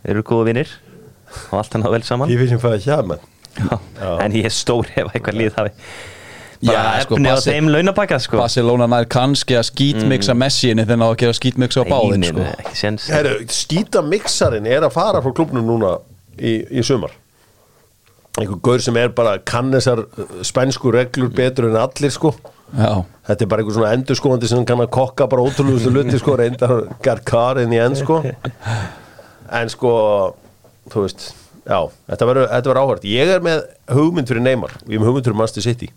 [0.02, 0.72] Þeir eru góða vinnir
[1.50, 2.32] og allt hann á vel saman.
[2.32, 3.20] Ég finnst sem fæði hjá menn
[4.00, 4.10] Já.
[4.24, 5.70] En ég er stór ef eitthvað líð hafi
[6.60, 8.36] Já, Bara sko, efni á þeim launapakka sko.
[8.42, 12.26] Barcelona nær kannski að skítmixa Messi inni þegar það á að gera skítmixa á báðin
[12.28, 12.42] sko.
[12.42, 13.06] nei, ekki séns.
[13.14, 15.94] Herru, skýta mixarinn er að fara frá klubnum núna
[16.36, 17.14] í, í sumar
[18.38, 22.34] einhver gaur sem er bara kann þessar uh, spænsku reglur betur en allir sko.
[22.70, 26.36] Já, Þetta er bara einhver svona endurskóandi sem kann að kokka bara ótrúlegustu luti sko
[26.38, 28.22] reyndar Garkar inn í enn sko.
[29.60, 29.90] En sko
[30.92, 31.24] þú veist,
[31.66, 33.06] já, þetta verður áhört.
[33.10, 35.88] Ég er með hugmynd fyrir Neymar og ég er með hugmynd fyrir Manchester City.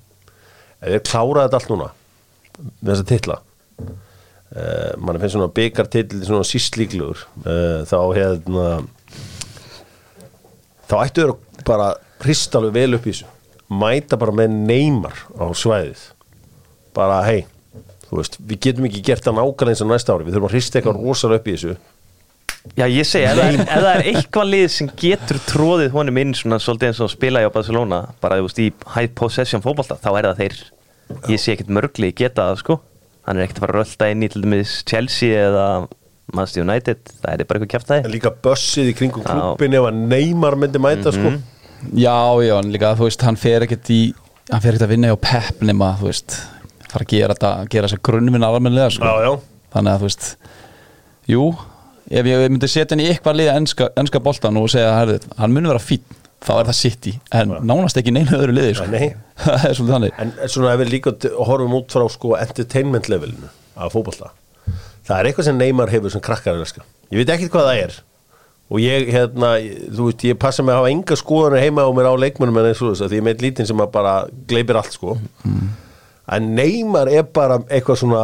[0.81, 1.91] Ef ég klára þetta allt núna
[2.81, 3.37] með þessa titla
[4.53, 8.67] uh, mann finnst svona byggartill svona síst líklugur uh, þá hérna
[10.89, 11.93] þá ættu þau bara
[12.27, 13.31] hrist alveg vel upp í þessu.
[13.73, 16.05] Mæta bara með Neymar á svæðið.
[16.93, 17.41] Bara hei
[18.13, 20.27] þú veist, við getum ekki gert það nákvæmlega eins og næsta ári.
[20.27, 21.75] Við þurfum að hrista eitthvað rosalega upp í þessu.
[22.77, 26.29] Já, ég segi, ef, það ef það er eitthvað lið sem getur tróðið honum inn
[26.37, 29.97] svona svolítið eins og spila í á Barcelona bara þú veist í high possession fótbolta
[29.99, 30.55] þá er það þeir,
[31.33, 32.77] ég sé ekkert mörgli geta það sko,
[33.27, 35.65] hann er ekkert að fara að rölda inn í til dæmis Chelsea eða
[36.31, 39.99] Manchester United, það er bara eitthvað kæft en líka bössið í kringum klubbin ef að
[40.15, 41.33] Neymar myndi mæta sko
[41.91, 44.01] já, já, en líka þú veist, hann fer ekkert í
[44.51, 46.39] hann fer ekkert að vinna hjá Pep nema, þú veist
[46.93, 49.07] fara að gera þetta, gera þessa grunnvinn almennilega sko.
[49.07, 50.27] já, já, þannig að þú veist
[51.33, 51.45] jú,
[52.21, 55.55] ef ég myndi setja hann í eitthvað liða enska, enska boltan og segja herri, hann
[55.55, 56.05] muni vera fín,
[56.43, 58.87] þá er það City en nánast ekki neina öðru liði sko.
[58.91, 59.13] Nei.
[59.43, 61.15] það er svolítið þannig en svona ef við líka
[61.49, 64.33] horfum út frá sko entertainment levelinu af fótbolta
[65.07, 68.01] það er eitthvað sem Neymar hefur sem krakkar elska ég veit ekkert hvað það er
[68.73, 69.51] og ég, hérna,
[69.93, 72.69] þú veist, ég passa mig að hafa enga skoðanir heima á mér á leikmönum en
[72.71, 74.13] eins og þess að því ég meit lítinn sem að bara
[74.49, 75.13] gleipir allt sko.
[76.33, 78.23] En Neymar er bara eitthvað svona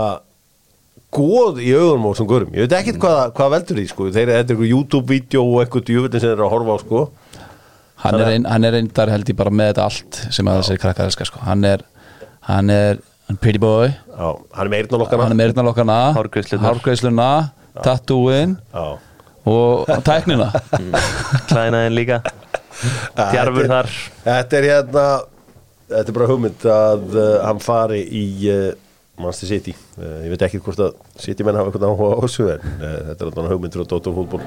[1.13, 4.07] góð í augunum á þessum gurum ég veit ekkert hvað, hvað veldur því sko.
[4.09, 7.03] Þeir þetta er eitthvað YouTube-vídeó og eitthvað djúvöldin sem þeir eru að horfa á sko.
[7.99, 10.81] Hann er, ein, hann er reyndar held ég bara með þetta allt sem að þessari
[10.81, 11.41] krakkar elskar sko.
[11.43, 11.83] hann er
[12.47, 13.91] hann er hann pretty boy.
[13.91, 15.41] Já, hann er meirinn á lokkana hann er
[19.49, 20.51] og tæknina.
[21.49, 22.21] Klæðinaðin líka.
[23.17, 23.91] Djarfur þar.
[24.23, 25.05] Þetta er hérna
[25.89, 28.67] Þetta er bara hugmynd að uh, hann fari í uh,
[29.17, 29.73] Manchester City.
[29.97, 32.91] Uh, Ég veit ekki hvort að City menn hafa eitthvað áhuga á þessu en uh,
[33.07, 34.43] þetta er þarna hugmyndur á Dóttor fútból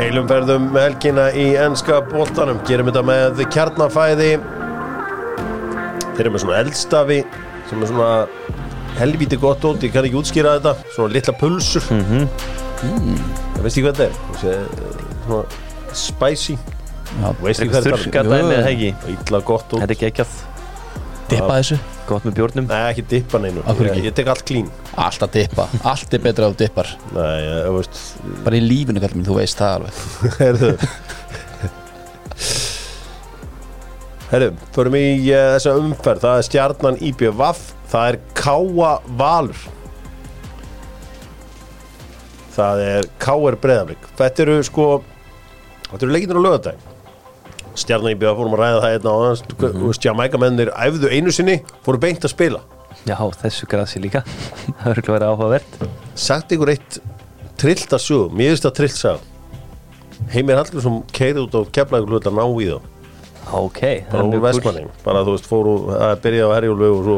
[0.00, 2.62] Heilum ferðum með helgina í enska boltanum.
[2.64, 4.30] Gerum þetta með kjarnafæði.
[6.14, 7.18] Þeir eru með svona eldstafi
[7.68, 8.08] sem er svona
[8.98, 10.90] helvíti gott út, ég kann ekki útskýra þetta.
[10.94, 11.86] Svona litla pulsur.
[11.90, 12.04] Mm.
[12.10, 13.62] -hmm.
[13.62, 14.14] veist ekki hvað þetta er?
[14.34, 14.52] Þessi,
[15.24, 15.44] svona
[16.04, 16.58] spicy.
[17.20, 18.50] Já, veist ekki hvað þetta jú.
[18.50, 18.90] það ekki?
[19.14, 19.80] Illa gott út.
[19.82, 20.36] Þetta er geggjað,
[21.30, 21.80] dippa þessu.
[22.10, 22.66] Gott með bjórnum.
[22.66, 23.62] Nei, ekki dippa neinu.
[23.62, 24.08] Af hverju ég, ekki?
[24.08, 24.70] ég tek allt clean.
[24.98, 26.90] Alltaf dippa, allt er betra þú dippar.
[27.14, 28.00] Nei, ég, þú veist
[28.44, 29.94] bara í lífinu kallum, þú veist það alveg.
[30.40, 30.72] Herðu
[34.30, 36.22] Herðu, förum í uh, þessa umferð.
[36.22, 39.62] Það er stjarnan IBVF Það er Káa Valur.
[42.54, 44.86] Það er Káar Breðaflik Þetta eru sko
[45.86, 46.88] Þetta eru leikindur á lögadaginn
[47.78, 49.18] Stjarnan IBVF fórum að ræða það einna á
[49.60, 52.60] Þú veist, Jamaica mennir æfðu einu sinni Fóru beint að spila.
[53.06, 54.20] Já, þessu grasi líka.
[54.82, 55.76] Það verður vera áhugavert.
[56.18, 56.98] Sagt ykkur eitt
[57.60, 62.28] trillt að sögum, mér finnst það trillt sag Heimir Hallgrímsson keirði út á keflagur hlut
[62.28, 62.76] að ná í þá.
[63.56, 67.16] Ok, bara úr vestmanning, bara þú veist fóru að byrja á herjúlu og svo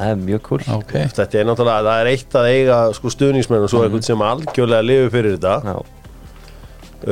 [0.00, 3.66] Það er mjög cool ok, þetta er náttúrulega, það er eitt að eiga sko stuðningsmenn
[3.66, 5.56] og svo einhvern sem algjörlega lifi fyrir þetta.
[5.68, 5.76] Já,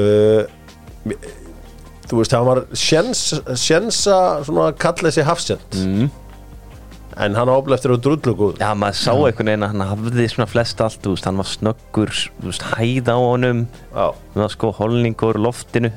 [0.00, 1.18] uh,
[2.08, 3.22] þú veist, það var sjens,
[3.60, 6.08] sjensa svona að kalla þessi hafsend mm.
[7.26, 10.28] en hann ábla eftir að drullu góð Já maður sá einhvern veginn að hann hafði
[10.32, 14.44] svona flest allt, þú veist, hann var snöggur, þú veist, hæð á honum, Já, það
[14.46, 15.92] var sko holningur loftinu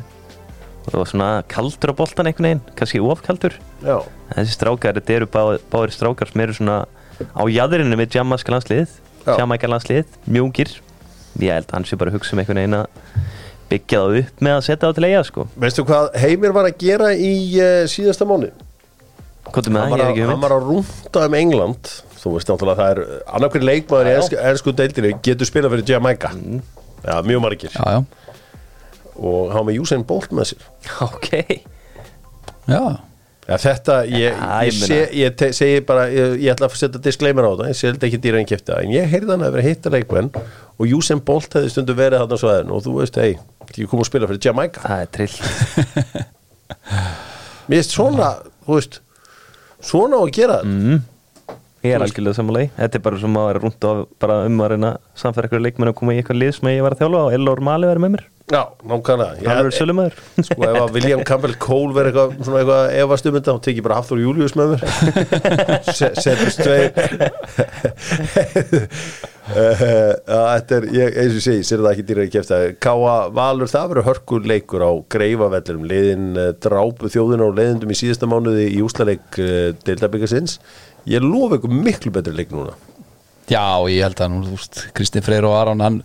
[0.81, 3.53] og það var svona kaldur á boltan einhvern veginn, kannski ofkaldur.
[3.83, 3.97] já,
[4.31, 5.41] En Þessi strákar, þetta eru bá,
[5.71, 6.77] báðir strákar sem eru svona
[7.35, 8.87] á jæðrinu með jamaiska landslið,
[9.25, 9.35] Já.
[9.37, 10.71] jamaika landslið, mjúngir.
[11.39, 12.87] Ég held að hann sé bara að hugsa um einhvern veginn að
[13.71, 15.45] byggja það upp með að setja það til eiga, sko.
[15.63, 18.49] veistu hvað Heimir var að gera í uh, síðasta mánu?
[19.51, 19.91] Er með hann það?
[19.91, 21.91] var, Ég er að, ekki hann um var að rúnda um England
[22.21, 22.99] þú veist náttúrulega það er
[23.35, 24.15] annarkværi leikmaður í
[24.51, 28.03] ennsku, deildinu getur spilað fyrir Jamaica já, mjög margir já, já,
[29.17, 30.67] og hann var með Usain Bolt með sér.
[31.07, 31.31] Ok.
[32.71, 32.83] já.
[33.49, 36.75] Ja, þetta, ég, Já, ég, ég sé, ég te, segi bara ég, ég ætla að
[36.77, 39.55] setja disclaimer á það ég þetta ekki dýra en kipta, en ég heyrði hann að
[39.57, 43.17] vera hitta leikmenn og Usain Bolt hefði stundu verið þarna á svæðinu og þú veist,
[43.17, 43.33] hei,
[43.75, 44.83] ég kom að spila fyrir Jamaica.
[44.85, 45.35] Það er trill.
[47.71, 48.29] Mér veist svona,
[48.67, 48.99] þú veist
[49.89, 50.77] svona á að gera þetta.
[50.77, 51.07] Mm.
[51.81, 54.75] Ég er algjörlega samanlega Þetta er bara sem að vera rúnt og bara um að
[54.75, 57.37] reyna samfæra ykkur leikmenn og koma í eitthvað lið sem ég var að þjálfa og
[57.37, 58.61] Elor Mali verið með mér já,
[58.91, 59.37] nákvæmlega.
[59.41, 60.15] Það verður sölumæður
[60.47, 63.85] sko, ef að William Campbell Cole verið eitthvað, svona eitthvað efast um þetta, þá tekið
[63.87, 64.81] bara Hafþór Július með mér.
[66.01, 66.91] Se- setjast tveir.
[69.51, 73.67] Eh, Þetta er, ég, eins og segi, sér það ekki dýra í kefta Káa Valur,
[73.71, 78.69] það verður hörkur leikur á greifavellurum, liðin uh, drápu þjóðina og leiðindum í síðasta mánuði
[78.71, 79.39] í úslaleik
[79.87, 80.59] deildabikarsins.
[81.09, 82.77] Ég lofa ykkur miklu betri leik núna
[83.51, 85.97] Já, ég held að nú, þú veist, Kristinn Freyr og Aron hann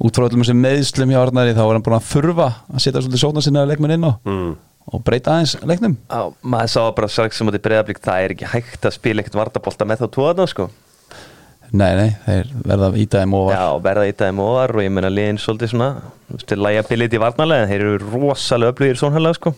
[0.00, 3.02] út frá öllum þessum meðslum hjá Arnari þá var hann búin að þurfa að setja
[3.02, 4.54] svolítið sóna sinna leikmenn inn á mm.
[4.88, 8.34] og breyta aðeins leiknum Já, maður sá bara strax sem að þið breyðablík það er
[8.36, 10.70] ekki hægt að spila ekkert vartabólta með þá tóðan sko
[11.74, 14.92] Nei, nei, þeir verða að íta þeim og Já, verða í daginn ofar og ég
[14.94, 15.88] meina liðin svolítið svona
[16.28, 19.52] þú veist, til liability varnalega þeir eru rosalega öflugir svonhælega sko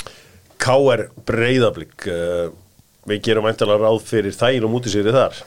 [0.62, 1.02] K.R.
[1.28, 2.46] Breiðablík uh,
[3.06, 5.42] við gerum eintalega ráð fyrir þægin og mútið sér þar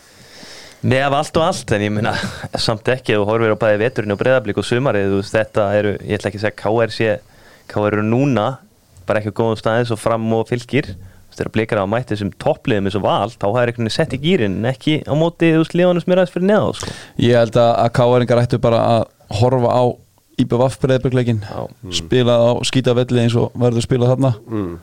[0.80, 2.14] Með af allt og allt en ég meina
[2.68, 5.68] samt ekki ef þú horfir á bæði veturinn og breyðablík og sumarið þú veist þetta
[5.76, 7.10] eru, ég ætla ekki að segja KR sé
[7.70, 8.48] KR eru núna
[9.10, 11.92] bara ekki á góðum staðis og fram og fylgir þú veist þegar blikar á að
[11.92, 15.00] mætti þessum toppliðum eins og val þá hafa einhvern veginn sett í gýrin en ekki
[15.04, 16.96] á móti þú veist liðanum sem er aðeins fyrir neða sko.
[17.28, 19.02] Ég held að, að K.R.ingar ættu bara að
[19.42, 19.84] horfa á
[20.40, 21.64] IBVF breyðbyrgleikin Já.
[22.00, 24.76] spila á skítavelli eins og verður spilað þarna mm.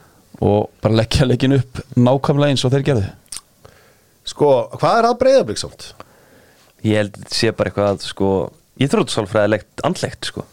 [0.45, 3.07] og bara leggja leikin upp nákvæmlega eins og þeir gerðu
[4.27, 5.93] Sko, hvað er að Breiðablík samt?
[6.87, 8.31] Ég held að sé bara eitthvað að sko
[8.83, 10.47] ég þrótt sálfræðilegt andlegt sko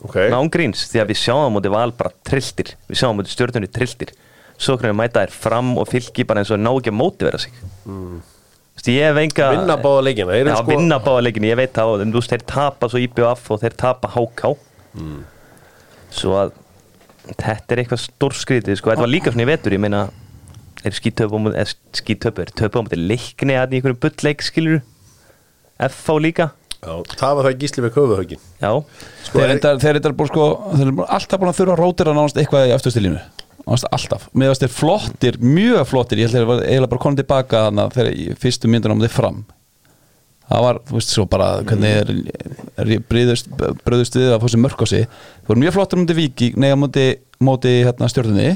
[0.00, 0.30] Okay.
[0.32, 3.68] Nángríns, því að við sjáum á móti val bara trilltir, við sjáum á móti stjórnunni
[3.68, 4.14] trilltir
[4.60, 7.52] svo hvernig mæta þær fram og fylgi bara eins og ná ekki að mótivera sig
[7.84, 8.22] mm.
[8.88, 12.16] ég hef enga Vinna báða leikina Já, sko, vinna báða leikinu, ég veit það þú
[12.16, 14.56] veist, þeir tapa svo IBF og þeir tapa HK
[14.90, 15.20] Mm.
[16.10, 16.48] svo að
[17.38, 20.00] þetta er eitthvað stórskrítið sko, þetta var líka svona í vetur, ég meina
[20.84, 21.66] er skítöpu, eða
[21.96, 24.80] skítöpu er töpu á leikni að í einhverjum bullleik skilur
[25.80, 26.50] FH líka.
[26.80, 28.70] Já, það var það gísli með köfuhögin já,
[29.26, 30.44] Sko, Þeir er- reyndar, þeir reyndar búin sko
[31.12, 33.18] alltaf búin að þurfa að rótira nánast eitthvað í afturstilínu
[33.66, 37.02] nánast alltaf, með þess þeir flottir mjög flottir, ég held að þeir var eiginlega bara
[37.04, 39.42] konið tilbaka þannig að þeir í fyrstu myndunum á þeir fram.
[40.50, 42.08] Það var, þú veist, svo bara hvernig er,
[42.80, 43.52] er bröðust
[43.84, 45.04] bröðust við að fá sér mörk á sig.
[45.44, 47.04] Þeir voru mjög flottir um þetta viki, neða móti,
[47.44, 48.48] móti hérna, stjórnunni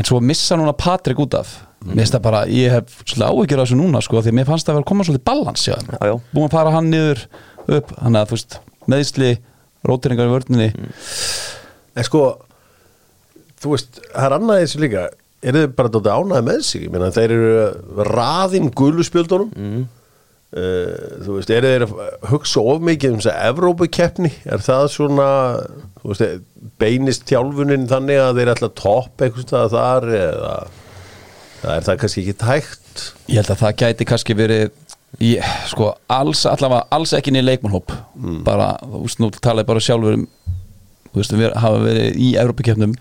[0.00, 1.52] en svo missa núna Patrik út af.
[1.84, 4.48] Mér finnst það bara, ég hef svolítið áhyggjur af þessu núna sko, því að mér
[4.48, 6.14] fannst það að vera að koma svolítið balans já, Já, já.
[6.34, 7.22] búin að fara hann niður
[7.78, 8.56] upp, hann að þú veist,
[8.92, 9.30] meðsli
[9.88, 10.68] rótiringar í vörninni.
[11.96, 12.24] En sko,
[13.62, 15.06] þú veist, það er annað þessu líka.
[15.40, 16.84] Eru þið bara ánæði með sig?
[16.84, 19.86] Ég meina þeir eru raðin guluspjöldunum mm.
[20.50, 21.96] Þú veist, eru þeir að
[22.32, 24.30] hugsa of mikið um þess að Evrópukeppni?
[24.50, 25.28] Er það svona
[26.00, 26.46] þú veist,
[26.82, 30.54] beinist tjálfunin þannig að þeir ætla að toppa eitthvað þar eða
[31.60, 34.66] það er það kannski ekki tækt ég held að það gæti kannski verið
[35.20, 35.32] í,
[35.70, 37.94] sko, alls, allavega alls ekki niður leikmannhóp.
[38.46, 40.28] Bara, þú veist, nú talaði bara sjálfur um
[41.10, 42.94] þú veist, við hafa verið í Evrópikeppnum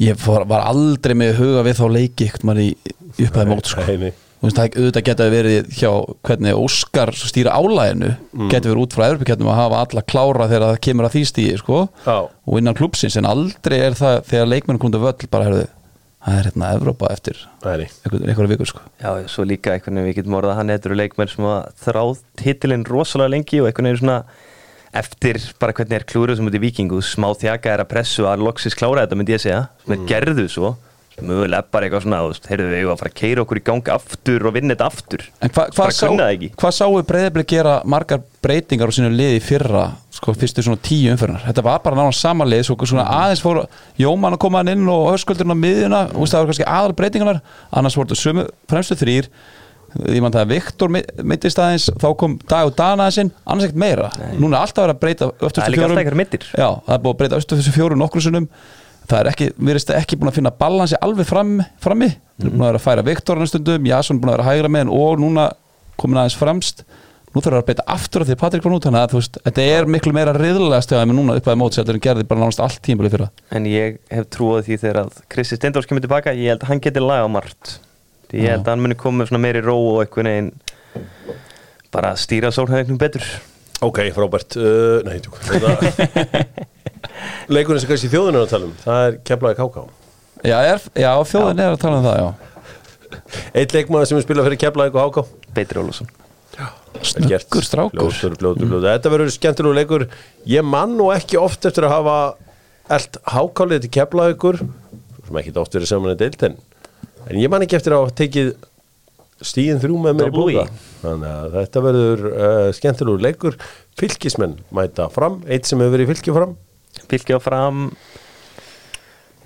[0.00, 3.84] ég var, aldrei með huga við þá leiki ekkert maður í upphæði mót sko.
[3.88, 4.12] Nei, nei.
[4.42, 5.90] Þú veist, það auðvitað geta verið hjá
[6.26, 8.48] hvernig Óskar stýra álæginu mm.
[8.50, 11.60] geta verið út frá Evrópikeppnum að hafa alla klára þegar það kemur að því stíði
[11.60, 11.82] sko.
[12.10, 15.62] Og innan klúpsins en aldrei er það þegar leikmenn komið til völl bara herðu,
[16.26, 18.84] það er hérna Evrópa eftir einhverja vikur sko.
[18.98, 22.26] Já, svo líka einhvern veginn við getum orðað að hann eitthvað leikmenn sem að þráð
[22.42, 24.20] titilinn rosalega lengi og einhvern veginn svona
[24.92, 28.42] eftir bara hvernig er klúruð sem út í vikingu smá þjaka er að pressu að
[28.42, 30.74] loksis klára þetta myndi ég segja, sem er gerðu svo
[31.20, 34.54] mögulega bara eitthvað svona, heyrðu við að fara að keira okkur í gang aftur og
[34.56, 35.24] vinna þetta aftur.
[35.42, 39.84] En hva, hvað bara sá, hva sáu breyðabli gera margar breytingar á sínu liði fyrra
[40.12, 43.64] sko, fyrstu svona tíu umferðnar þetta var bara náttúrulega sama lið svo, svona aðeins fór
[44.00, 47.42] Jóman að koma hann inn og höskuldurinn á miðjuna og það var kannski aðal breytingarnar.
[47.70, 49.30] Annars voru þetta sömu fremstu þrýr
[49.92, 53.32] ég mann það að Viktor mittist aðeins þá kom Dag og Dana aðeins inn.
[53.44, 56.18] Annars ekkert meira, núna er alltaf að breyta Það er öftustu líka alltaf fjórum einhver
[56.22, 56.46] mittir.
[56.48, 58.48] Já, það er búið að breyta öftustu fjórum nokkru sinnum
[59.10, 62.10] það er ekki, við erum ekki búin að finna balansi alveg fram, frammi.
[62.38, 64.92] Við erum búin að vera að færa Viktor stundum, Jason búin að vera hægra með
[64.96, 65.48] og núna
[66.00, 66.84] komin aðeins fremst.
[67.32, 69.20] Nú þurfum við að breyta aftur af því að Patrik var nút þannig að þú
[69.22, 72.42] veist, þetta er miklu meira riðlega stöða með núna upp að mótsettur en gerði bara
[72.42, 73.28] nánast allt tímabili fyrra.
[73.56, 76.82] En ég hef trúið því þegar að Kristi Steindors kemur tilbaka, ég held að hann
[76.84, 77.78] geti laga á margt.
[78.28, 80.52] Því ég held að hann muni koma með svona meiri ró og einhvern veginn
[81.96, 83.24] bara stýra sólhæðingnum betur.
[83.82, 85.40] Ok, frábært uh, Nei, tjók
[87.50, 89.84] Leikurinn sem kannski þjóðin er að tala um Það er kemlaði káká
[90.42, 92.52] Já, er, já þjóðin er að tala um það, já.
[93.54, 95.24] Eitt leikmaður sem er spilað fyrir Keflavík og Háká
[95.54, 97.46] Beitri gert.
[97.46, 98.10] Snöggur strákur.
[98.12, 98.88] Fljótur, fljótur, fljótur.
[98.88, 100.04] Þetta verður skemmtilegu leikur.
[100.48, 102.16] Ég mann nú ekki oft eftir að hafa
[102.92, 104.60] eld hákálið til Keflavíkur.
[105.28, 106.58] Sem ekki oft verið saman í deild en,
[107.28, 108.52] en ég man ekki eftir að hafa tekið
[109.42, 110.82] stíðin þrjú með mér í búða E.
[111.02, 113.56] þannig að þetta verður uh, skemmtilegu leikur.
[113.98, 115.40] Fylgismenn mæta fram.
[115.48, 116.54] Eitt sem hefur verið í fylgi fram
[117.10, 117.88] Fylki á fram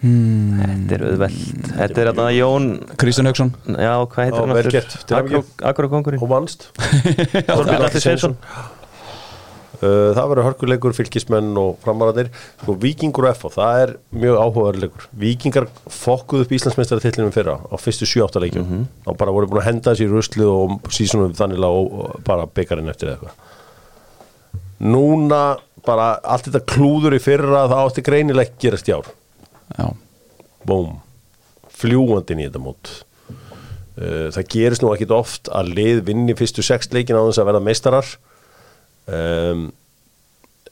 [0.06, 2.66] Þetta er auðveld Þetta er þarna Jón
[3.00, 3.52] Kristján Hauksson.
[3.72, 5.44] Já, hvað heitir hann.
[5.70, 6.68] Akkurokongurinn og vannst.
[7.48, 8.36] Þorbjörn Sveinsson.
[9.76, 12.30] Uh, það verður hörkuleikur, fylgismenn og framaraðir
[12.62, 13.90] sko Víkingur og FH, það er
[14.22, 18.64] mjög áhugaverleikur Víkingar fokkuð upp Íslandsmeistaratitlunum fyrra á fyrstu 7-8 leikjum.
[18.64, 18.86] Mm -hmm.
[19.04, 22.88] og bara voru búin að henda þessi í ruslu og sísunum þannig og bara byggarinn
[22.88, 23.34] eftir eða eitthvað.
[24.80, 29.08] Núna bara allt þetta klúður í fyrra það átti greinilegt gerast í ár.
[29.76, 29.86] Já,
[30.68, 30.96] búm,
[31.80, 32.92] fljúandinn í þetta mót
[33.96, 37.50] uh, það gerist nú ekkit oft að lið vinni fyrstu sex leikin á þess að
[37.50, 38.12] verða meistarar.
[39.06, 39.68] Um,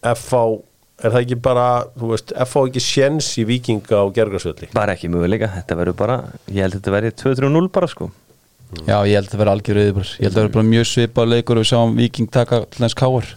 [0.05, 0.41] FH
[1.05, 1.67] er það ekki bara,
[1.99, 6.19] þú veist, FH ekki sjens í vikinga og gergarsvöldi Bara ekki möguleika, þetta verður bara
[6.49, 8.11] Ég held að þetta verði 2-3-0 bara sko.
[8.85, 11.61] Já ég held að vera algjör yfirbúr Ég held að vera bara mjög svipað leikur
[11.61, 13.31] og við sáum Viking taka allans káar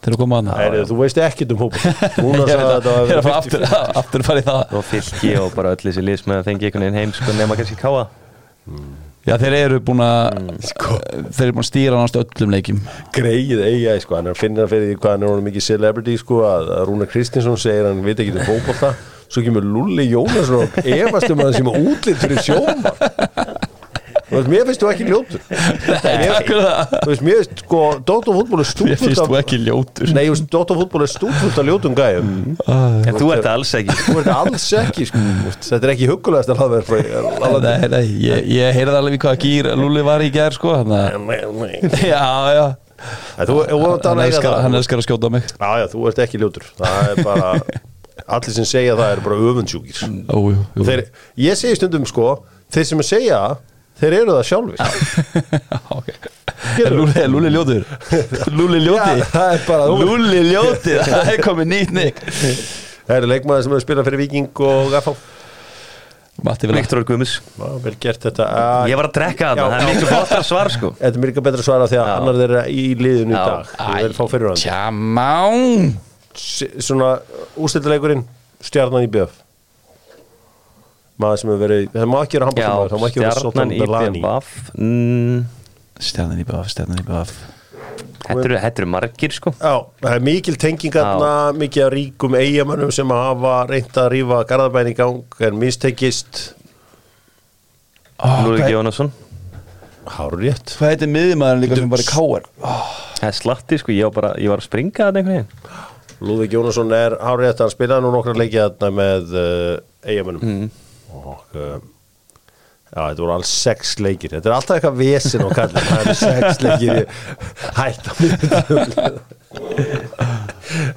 [0.00, 3.26] til að koma að það þú veist ekkit um hópa Ég að- að er að
[3.28, 3.66] fara aftur,
[4.04, 4.74] aftur farið það.
[4.80, 7.58] Og fylki og bara öll þessi liðs með að fengi einhvern veginn heim sko nema
[7.60, 8.06] kannski káa
[9.28, 10.38] Já, þeir eru búin að
[11.36, 12.78] þeir eru búin að stýra náttúrulega öllum leikjum.
[13.12, 16.14] Greið eiga, sko, hann er að finna fyrir því hvað hann er honum mikið celebrity,
[16.22, 18.94] sko, að að Rúna Kristinsson segir hann veit ekki um fótbolta.
[19.30, 22.94] Svo kemur Lulli Jónasson og efast um að hann sem er útlitt fyrir sjóma
[24.50, 25.40] mér finnst þú ekki ljótur.
[25.50, 26.92] Mér, Takk fyrir það.
[26.94, 30.12] Þú veist, mér finnst, sko, Dóttar fútból er Mér stúfullt finnst þú ekki ljótur.
[30.14, 32.28] Nei, þú veist, Dóttar fútból er stúfullt af ljótum gæjum.
[32.70, 33.96] En þú ert alls ekki.
[34.06, 35.24] Þú ert alls ekki, sko.
[35.24, 36.92] Þú veist, Þetta er ekki huggulegast að hlaðverð
[37.64, 40.76] Nei, nei, ég, ég heyrði alveg í hvaða gýr Lúli var í gær sko
[42.10, 42.24] Já,
[42.56, 42.64] já.
[43.48, 43.58] Þú
[44.04, 45.46] Hann elskar, að skjóta mig.
[45.56, 46.66] Já, já, þú ert ekki ljótur.
[46.78, 47.52] Það er bara
[48.30, 50.00] Allir sem segja það er bara öfundsjúkir.
[50.28, 50.82] Ó, jú, jú.
[50.82, 51.02] Og þeir,
[51.40, 52.34] Ég segi stundum, sko
[52.70, 53.40] Þeir sem segja
[54.00, 54.78] þeir eru það sjálfir.
[54.80, 56.12] Já, ok.
[56.84, 57.84] Er Lúli, er Lúli ljótur?
[58.52, 59.16] Lúli ljóti?
[59.20, 59.98] Já, það er bara þú.
[60.04, 62.24] Lúli ljóti, það er komið nýtt nýtt
[63.10, 64.96] Það eru leikmaður sem hefur spilað fyrir Viking og
[66.70, 67.32] vil Viktor Guðmus
[67.84, 68.44] vel gert þetta.
[68.46, 70.92] Uh, Ég var að drekka þarna, það er miklu flottar svar sko.
[71.00, 73.74] Þetta er mjög betra að svara því að annar þeirra í liðinu í dag.
[73.74, 75.90] Þú verður fá fyrir hann Tjamán
[76.40, 77.10] Svona
[77.60, 78.24] úrstættileikurinn
[78.64, 79.40] Stjarnan í BF
[81.20, 83.72] Maður sem hefur verið Það má ekki vera handbóltamaður Það má ekki vera stjarnan Sotan
[83.72, 85.40] í Melani BVF mm,
[86.10, 87.40] Stjarnan í BF, stjarnan í BF
[88.30, 89.52] Þetta eru- margir sko.
[89.58, 94.40] Já, það er mikil tenging þarna, mikið af ríkum eigamönnum sem hafa reynt að rífa
[94.46, 96.42] garðabæn í gang en mistekist.
[98.20, 99.12] Lúrik Hvað Jónasson.
[100.10, 102.46] Hárur rétt hvað heitir miðjumæðurinn líka sem var í Káar?
[103.20, 105.48] Það er slatti sko, ég var bara ég var að springa þetta einhvern veginn.
[106.20, 110.70] Lúðvík Jónasson er hárur rétt, hann spilaði nú nokkra leikið þarna með uh, eigamönnum
[111.14, 111.78] og uh,
[112.90, 114.34] já, þetta voru alls sex leikir.
[114.36, 117.08] Þetta er alltaf eitthvað vesin og kallin það er sex leikir í-
[117.80, 118.32] hætta mér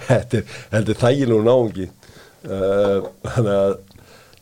[0.08, 0.44] þetta er,
[0.80, 1.88] er þægilegu náungi.
[2.44, 3.74] Uh, þannig að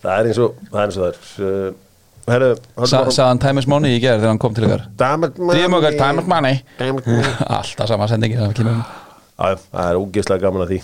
[0.01, 1.17] það er eins og það er eins og það er.
[1.45, 1.87] Uh,
[2.31, 2.49] Herru,
[2.85, 4.83] Sa, Sagði hann time is money í gerð þegar hann kom til ykkar?
[5.01, 6.59] Drífum okkar time is money.
[7.57, 10.79] Alltaf sama sendingi Já, það er ógeðslega gaman að því.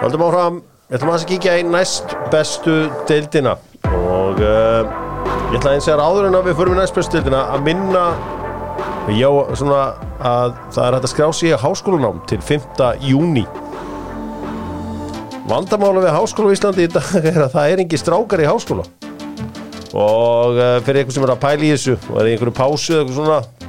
[0.00, 2.72] Haldum áfram Ég ætlum að kíkja í næst bestu
[3.06, 3.52] deildina
[3.86, 4.88] og uh,
[5.52, 8.00] ég ætla eins að áður en að við förum í næst bestu deildina að minna
[9.14, 9.28] já,
[9.60, 9.84] svona
[10.18, 12.82] að það er hægt að skrá sig í háskólanám til 5.
[13.06, 13.46] júni
[15.46, 18.90] Vandamála við háskóla í Íslandi í dag er að það er engi strákar í háskóla
[19.94, 22.96] og uh, fyrir einhver sem er að pæla í þessu og er í einhverju pásu
[22.96, 23.59] eða eitthvað svona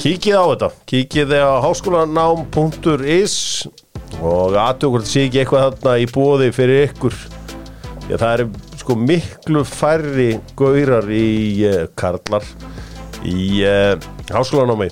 [0.00, 3.34] Kíkið á þetta, kíkið á háskólanám.is
[4.24, 7.18] og aðtökur sé ekki eitthvað þarna í bóði fyrir ykkur.
[8.08, 8.46] Að það eru
[8.80, 11.28] sko miklu færri gaurar í
[11.68, 12.48] uh, karlar
[13.28, 14.00] í uh,
[14.32, 14.88] háskólanámi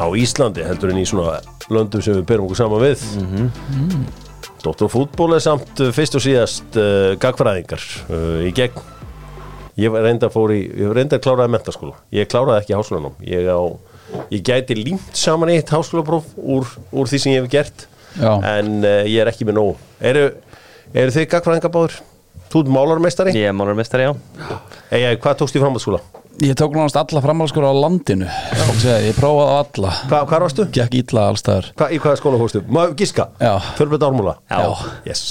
[0.00, 3.04] á Íslandi heldur en í svona löndum sem við berum okkur saman við.
[3.20, 3.28] Mm
[4.64, 8.80] Dóttur fútból er samt uh, fyrst og síðast uh, gagfræðingar uh, í gegn.
[9.76, 13.20] Ég reynda var reynda að mentaskóla ég kláraði ekki háskólanám.
[13.20, 13.60] Ég, á,
[14.30, 17.86] ég gæti límt saman eitt háskólapróf úr, úr því sem ég hef gert
[18.18, 18.32] Já.
[18.38, 20.26] en uh, ég er ekki með nóg eru,
[20.94, 22.02] eru þið gagfræðingabáður?
[22.54, 23.32] Þú ert málarmeistari?
[23.34, 24.12] Ég er málarmestari, já
[24.94, 26.00] Eða, hvað tókst í framhaldsskóla?
[26.44, 30.66] Ég tók nánast alla framhalskóra á landinu Ég, ég prófaði alla Hva, Hvað varstu?
[30.74, 32.62] Gekk illa allstaðar Hva, í hvaða skóla fórstu?
[32.74, 33.28] Má giska?
[33.42, 33.54] Já.
[33.78, 34.36] Fjölbreyt ármúla?
[34.50, 34.90] Já.
[35.06, 35.22] Yes,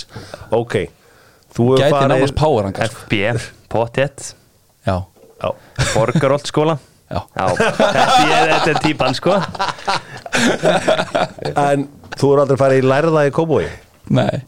[0.52, 0.78] ok
[1.54, 3.22] Þú hefur Gæti nánast power hann FB,
[3.72, 4.32] pottet
[4.88, 4.98] Já,
[5.44, 5.50] Já,
[5.94, 6.80] Borgarolt skóla
[7.14, 7.20] já.
[7.38, 9.38] Já, þetta er, þetta er típan sko.
[11.54, 11.88] En
[12.18, 13.68] þú hefur aldrei farið í lærða í kóbói?
[14.14, 14.44] Nei.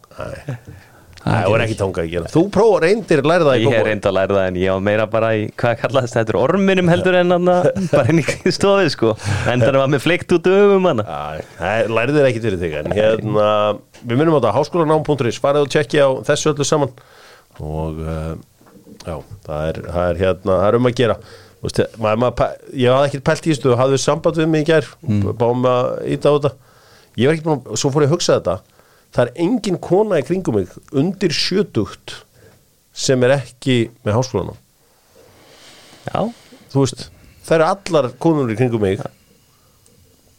[1.26, 4.14] Nei, það er ekki í gera Þú prófa reyndir lærða í Ég hef reynd að
[4.14, 6.34] læra það en ég var meira bara í hvað kallaðist þetta?
[6.36, 9.14] Er orminum heldur en hann bara inn í stofið sko.
[9.50, 11.02] En það var með fleikt út öfum hann
[11.90, 13.48] Lærið er ekki fyrir þig En hérna,
[14.04, 16.94] við minnum á þetta Háskólanám.is, farið og tjekki á þessu öllu saman.
[17.58, 18.36] Og uh,
[19.06, 21.18] Já, það er, það er hérna Það er um að gera
[21.66, 24.70] veist, maður, maður, Ég hafði ekkert pælt í þessu Þú hafði samband við mig í
[24.70, 25.26] gær mm.
[25.40, 26.52] Báum að íta á þetta.
[27.16, 28.56] Ég var ekki búin að, svo fór ég að hugsa þetta.
[29.16, 32.20] Það er engin kona í kringum mig Undir sjötugt
[32.96, 33.76] Sem er ekki
[34.08, 34.62] með háskólanám.
[36.06, 36.22] Já,
[36.72, 37.10] veist,
[37.44, 39.02] það eru allar konur í kringum mig.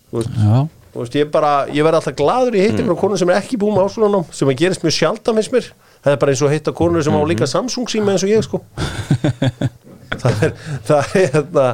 [0.09, 0.62] Þú veist Já,
[0.95, 2.95] veist, ég bara, ég verð alltaf gladur í hitti mm.
[2.97, 5.68] konu sem er ekki búin með háskólanám sem að gerist mjög sjaldan finnst mér.
[6.07, 8.33] Það er bara eins og að hitta konu sem á líka Samsung síma eins og
[8.33, 8.62] ég sko
[10.14, 10.57] það er
[10.88, 11.66] það er hérna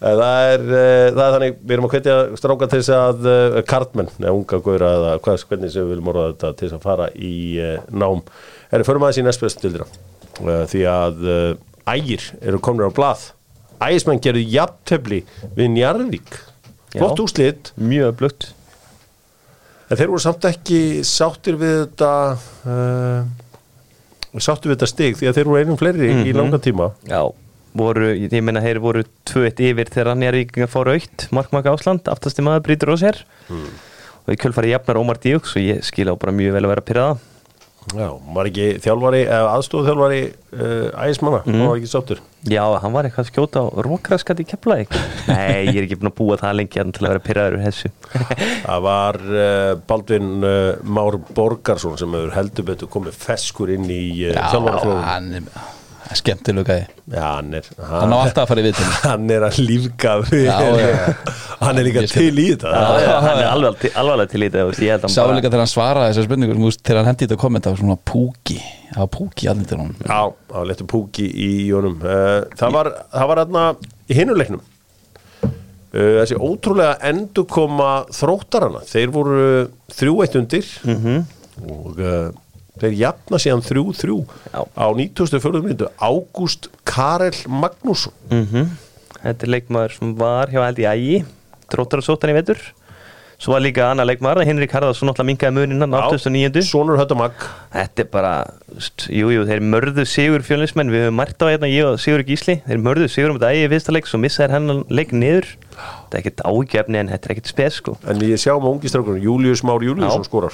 [0.00, 3.58] það er, uh, það er þannig við erum að hvetja stráka til þess að uh,
[3.68, 6.86] kartmenn, eða unga góra eða hvað, hvernig sem við viljum orða þetta til þess að
[6.86, 8.22] fara í uh, nám.
[8.70, 11.26] Erum förum aðeins í næstbjörnstildina uh, því að
[11.90, 13.26] ægir eru komnir á blað.
[13.80, 15.20] Ægismenn gerðu jafntöfli
[15.56, 16.40] við Njarðvík.
[16.92, 18.50] Flott úslit mjög blutt
[19.90, 22.10] En þeir voru samt ekki sáttir við þetta
[24.38, 26.92] sáttir við þetta stig því að þeir voru einum fleiri í langa tíma.
[27.10, 27.22] Já,
[27.74, 32.66] voru, ég meina þeir voru 2-1 yfir þegar Njarvíkingar fóru aukt Markmaka Ásland, aftasti maður
[32.68, 36.54] brýtur á sér og í kjölfari jafnar Ómar Díuks og ég skil á bara mjög
[36.54, 37.18] vel að vera pyrraða
[37.96, 42.20] Já, var ekki þjálfari eða aðstóð þjálfari uh, ægismanna, hann var ekki sáttur?
[42.46, 44.92] Já, hann var eitthvað að skjóta á rókraskat í Keflavík.
[45.30, 47.66] Nei, ég er ekki búin að búa það lengi hérna til að vera pyrraður við
[47.70, 47.92] þessu.
[48.66, 54.02] Það var uh, Baldvin uh, Már Borgarsson sem hefur heldur betur komið feskur inn í
[54.28, 55.32] uh, já hann
[56.18, 59.58] skemmtilega gæði Já, hann er Hann á alltaf að fara í viðtölu hann er að
[59.62, 61.14] lífga við Já, já.
[61.64, 62.72] hann er líka til í þetta.
[62.74, 65.48] Hann er alveg, alvarlega til í þetta þú veist, ég held að hann Sá líka
[65.50, 68.58] þegar hann svaraði þessar spurningu þú veist, þegar hann hendi þetta kommenta á svona púki
[68.90, 69.96] það var púki allir til honum.
[70.02, 73.64] Já, það var lettur púki í jónum uh, Það var, það var hérna
[74.10, 74.62] í hinuleiknum
[75.46, 79.40] uh, Þessi ótrúlega endurkoma þróttarana Þeir voru
[79.94, 80.72] þrjú eitt undir
[81.60, 82.30] og uh,
[82.80, 84.18] þeir jafna síðan þrjú þrjú
[84.54, 84.60] Já.
[84.78, 85.62] á 94.
[85.66, 88.70] minntu Ágúst Karel Magnússon Mhm.
[89.20, 91.24] Þetta er leikmaður sem var hjá held í ægi
[91.70, 92.56] Dróttar og sóttan í vetur
[93.40, 96.60] Svo var líka annar leikmaður Henrik Harðarsson náttúrulega minkaði munin hann 89.
[96.68, 97.32] Sonur Höttamag
[97.72, 98.32] Þetta er bara,
[98.76, 102.58] st, jú, þeir mörðu sigur fjölnismenn, við höfum mært á hérna, ég og Sigur Gísli,
[102.66, 105.48] þeir mörðu sigur um þetta ægi í fyrsta leik, svo missa þeir hennan leik niður.
[105.72, 107.96] Þetta er ekkert ágefni en þetta er ekkert spes, sko.
[108.04, 110.52] En ég sjá með ungi strákunum Július Már Júliusson skorar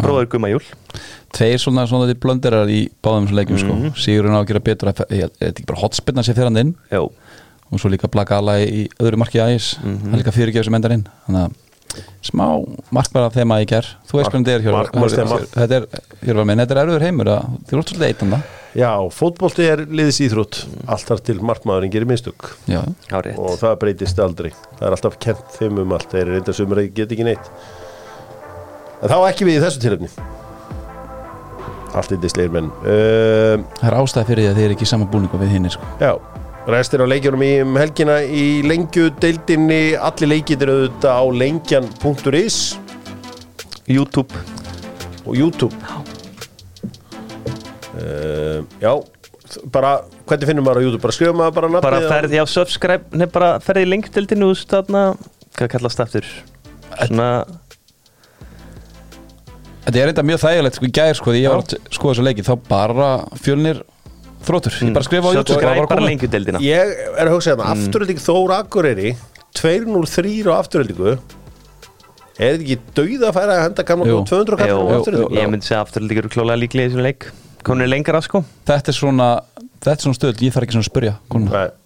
[0.00, 0.62] Bróður Guma Júl.
[1.36, 3.62] Tveir svona, svona því blönderar í báðum þessum leikum Mhm.
[3.94, 4.00] sko.
[4.00, 6.74] Sigurinn á að gera betur að, ég, ég, ekki bara hotspinna sér fyrir hann inn.
[6.92, 7.10] Jó,
[7.72, 10.10] og svo líka blaka alla í öðru marki ægis Mhm.
[10.10, 11.06] hann líka fyrirgefur sem endar inn.
[11.28, 11.52] Þannig að
[12.22, 12.46] smá
[12.92, 13.86] markbara þema í ger.
[14.06, 14.60] Þú veist hvernig þetta er
[15.56, 15.86] þetta er,
[16.26, 18.42] Hjörvar minn, þetta er erfiður heimur að þið eru alltaf leitanda
[18.76, 20.66] Já, fótbolti er liðis íþrótt.
[20.86, 22.06] Allt þar til markmaðurinn gerir
[23.08, 23.38] já, rétt.
[23.38, 24.50] og það breytist aldrei.
[24.76, 26.10] Það er alltaf kent þeim um allt.
[26.10, 27.48] Þeir eru reynda sumur að geta ekki neitt
[29.02, 30.10] en þá ekki við í þessu tilöfni
[31.96, 34.90] allt í disleir menn uh, það er ástæði fyrir því að þið er ekki í
[34.92, 35.88] sama búningu við hinn sko.
[36.02, 36.12] já,
[36.72, 42.58] restir á leikjunum í um helgina í lengju deildinni allir leikir eru auðvitað á lengjan.is
[43.86, 44.44] YouTube.
[45.24, 45.76] og YouTube
[47.96, 48.92] uh, já
[49.72, 51.04] bara, hvernig finnum maður á YouTube?
[51.04, 54.52] bara skrifa maður bara nafnið Bara ferði á subscribe, nefn bara ferði í linkdildinu, þú
[54.52, 55.04] veist, þarna,
[55.56, 56.32] hvað kallast það aftur?
[56.96, 57.30] Svona,
[59.86, 62.26] þetta er reynda mjög þægilegt sko í gær sko því ég var að skoða þessu
[62.26, 63.08] leiki þá bara
[63.42, 63.82] fjölnir
[64.46, 66.08] þrótur ég bara skrifa á YouTube bara komið.
[66.10, 66.62] linkdildina.
[66.62, 67.86] Ég er að hugsa hérna, mm.
[67.86, 69.16] afturölding Þór Akureyri
[69.56, 71.16] 203 á afturöldingu
[72.36, 74.16] Er þetta ekki dauð að færa að henda gamla Jú.
[74.28, 75.38] 200 kallar á afturöldingu?
[75.40, 77.30] Ég myndi segja aftur líka klálega líklega í þessum leik.
[77.64, 78.42] Komin er lengra, sko.
[78.68, 79.28] þetta er svona
[79.80, 81.14] þetta er svona stöld, ég þarf ekki svona að spurja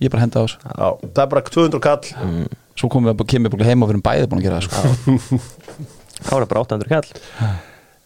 [0.02, 2.44] ég bara henda á þessu það er bara 200 kall
[2.80, 5.40] svo komum við að kemur bara heima og fyrir bæði búin að gera það sko.
[6.20, 7.60] Er það bara 800 kall.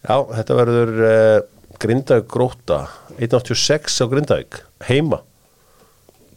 [0.04, 1.38] Já, þetta verður uh,
[1.80, 2.82] Grindavík gróta
[3.18, 5.22] 186 á Grindavík heima.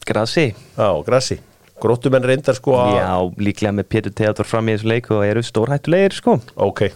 [0.08, 0.54] Grasi.
[0.80, 1.42] á Grassi
[1.84, 3.10] Grótumenn reyndar sko að Já,
[3.44, 6.38] líklega með Pétur Theodor fram í þessu leik og eru stórhættulegir sko.
[6.64, 6.88] Ok,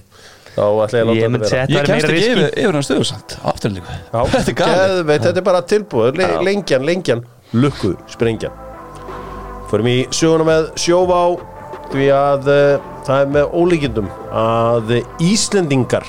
[0.55, 1.67] þá ætla ég að Ég láta þetta vera.
[1.67, 5.43] ég er kemst ekki yfir, yfir hann stöðu samt afturlíku Já, þetta er geðveikt, þetta
[5.43, 7.21] er bara tilbúð Le, Lengjan, lengjan,
[7.53, 8.55] lukkuð, sprengjan.
[9.69, 11.21] Förum í söguna með sjóvá
[11.91, 14.09] því að uh, það er með ólíkindum
[14.41, 14.95] að
[15.27, 16.07] Íslendingar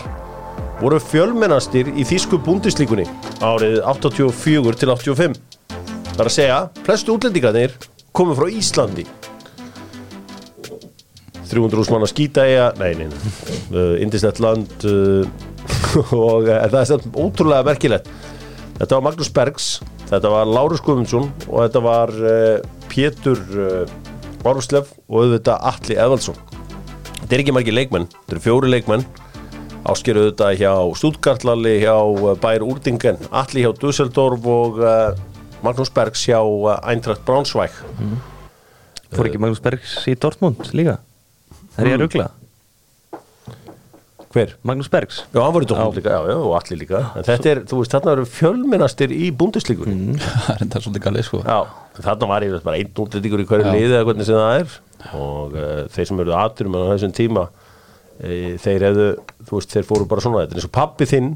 [0.83, 3.07] voru fjölmennastir í þýsku búndislíkunni
[3.41, 5.43] árið 84 til 85
[6.13, 7.73] Það er að segja, flestu útlendingarnir
[8.13, 9.07] komu frá Íslandi.
[11.49, 13.17] 300 manna skýta eiga, nei, nei, nei
[13.73, 15.25] uh, Indislegt land uh,
[16.13, 18.13] og uh, það er þetta ótrúlega merkilegt.
[18.77, 19.71] Þetta var Magnús Bergs,
[20.11, 26.41] þetta var Lárus Guðmundsson og þetta var uh, Pétur uh, Orfslef og auðvitað Atli Eðvaldsson.
[27.23, 29.09] Þetta er ekki margir leikmenn, þetta eru fjóri leikmenn
[29.83, 35.17] Áskeru auðvitað hjá Stúdgartlalli, hjá uh, Bær Úrdingen Atli hjá Dusseldorf og uh,
[35.65, 37.75] Magnús Bergs hjá uh, Eintracht Braunschweig.
[39.11, 41.01] Fór ekki Magnús Bergs í Dortmund líka?
[41.75, 42.29] Það er ég að ruggla
[44.33, 44.55] Hver?
[44.65, 45.19] Magnús Bergs.
[45.35, 47.01] Já, hann var í Dortmund líka, já, já, og allir líka.
[47.19, 51.27] En þetta er, þú veist, þarna eru fjölmennastir í búndislíkunni það er enda svolítið galið
[51.27, 51.43] sko.
[51.43, 51.59] Já,
[51.99, 54.79] þarna var ég bara einn útlendingur í hverju liði eða hvernig sem það er.
[55.19, 57.45] Og uh, þeir sem eru aðturum á þessum tíma
[58.23, 59.09] þeir hefðu,
[59.49, 61.31] þú veist, þeir fóru bara svona þetta er eins og pappi þinn,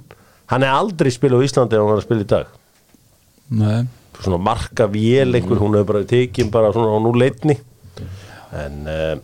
[0.52, 2.52] hann er aldrei spila á Íslandi ef hann er að spila í dag.
[3.56, 3.78] Nei,
[4.20, 7.58] svona marka vél einhver, hún hefur bara tekið bara svona á núleitni
[8.56, 9.16] en uh,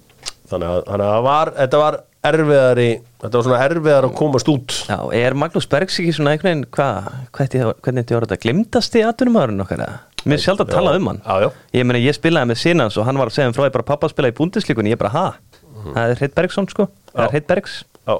[0.50, 2.88] þannig að, þannig að var, þetta var erfiðari
[3.22, 4.76] þetta var svona erfiðar að komast út.
[4.90, 7.08] Já, er Magnús Bergs ekki svona einhvern veginn hvað,
[7.38, 8.40] hvernig, hvernig þetta var þetta?
[8.44, 10.00] Glimtast í atvinnumæðurinn okkar eða?
[10.22, 11.22] Mér er sjálf að tala um hann.
[11.24, 11.48] Já, já.
[11.74, 13.88] Ég meina, ég spilaði með sinans og hann var að segja um frá ég bara
[13.88, 15.24] pappa spilaði í búndislíkunni, ég bara ha?
[15.82, 17.76] Það er Hreit Bergsson sko, það er Hreit Bergs.
[18.06, 18.16] Já,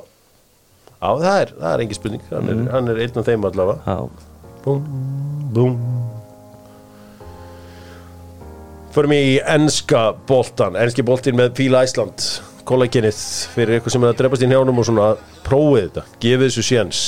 [1.03, 2.23] Já það er, það er engin spurning.
[2.31, 3.83] Hann er, hann er einn af þeim allavega.
[3.87, 4.29] Já,
[4.63, 4.83] Búm,
[5.51, 5.79] búm.
[8.93, 12.27] Förum í enska boltan Enski boltin með Fíla Æsland
[12.69, 13.19] Kollagenið
[13.57, 15.07] fyrir eitthvað sem er að drefast í njánum og svona
[15.43, 17.01] prófið þetta, gefið þessu séns.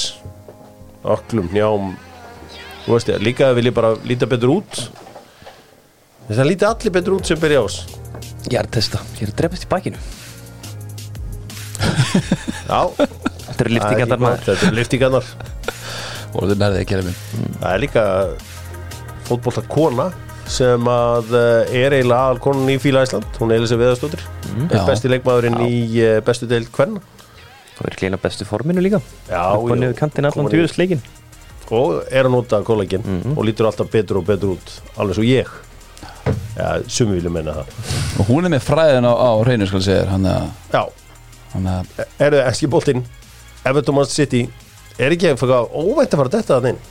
[1.04, 1.92] Öklum, njám
[2.88, 4.80] ég, líka að vilja bara líta betur út.
[6.24, 7.84] Þess að líta allir betur út sem byrja ás
[8.50, 10.00] ég er að testa, ég er að drefast í bakinu
[12.64, 12.80] Já,
[13.44, 15.32] Þetta eru það er ekki liftingarnar þetta er liftingarnar
[16.34, 17.18] og þetta nærðið að gera minn
[17.60, 18.04] Það er líka
[19.28, 20.10] fótbolta kona
[20.50, 24.24] sem að eh, er eiginlega aðal konan í Fíla Æsland hún er Elisa Veðarstóttir
[24.68, 24.82] Já.
[24.88, 27.00] besti leikmaðurinn í eh, bestu deild kvenna.
[27.74, 29.00] Það er kleina bestu forminu líka.
[29.26, 29.78] Já, og jú.
[29.80, 31.00] niður kantinn allan djúðisleikin
[31.74, 34.74] og er að nota kollagin og lítur alltaf betur og betur út.
[35.00, 35.48] Alveg svo ég.
[36.54, 37.72] Já, sumi vilja menna það.
[38.20, 40.82] Og hún er með fræðin á, á reynu skal segja hann að, Já,
[41.54, 43.04] hann að er það ekki boltinn
[43.64, 44.42] Everton Man City
[45.00, 46.82] er ekki eitthvað óvænt að fara þetta að inn?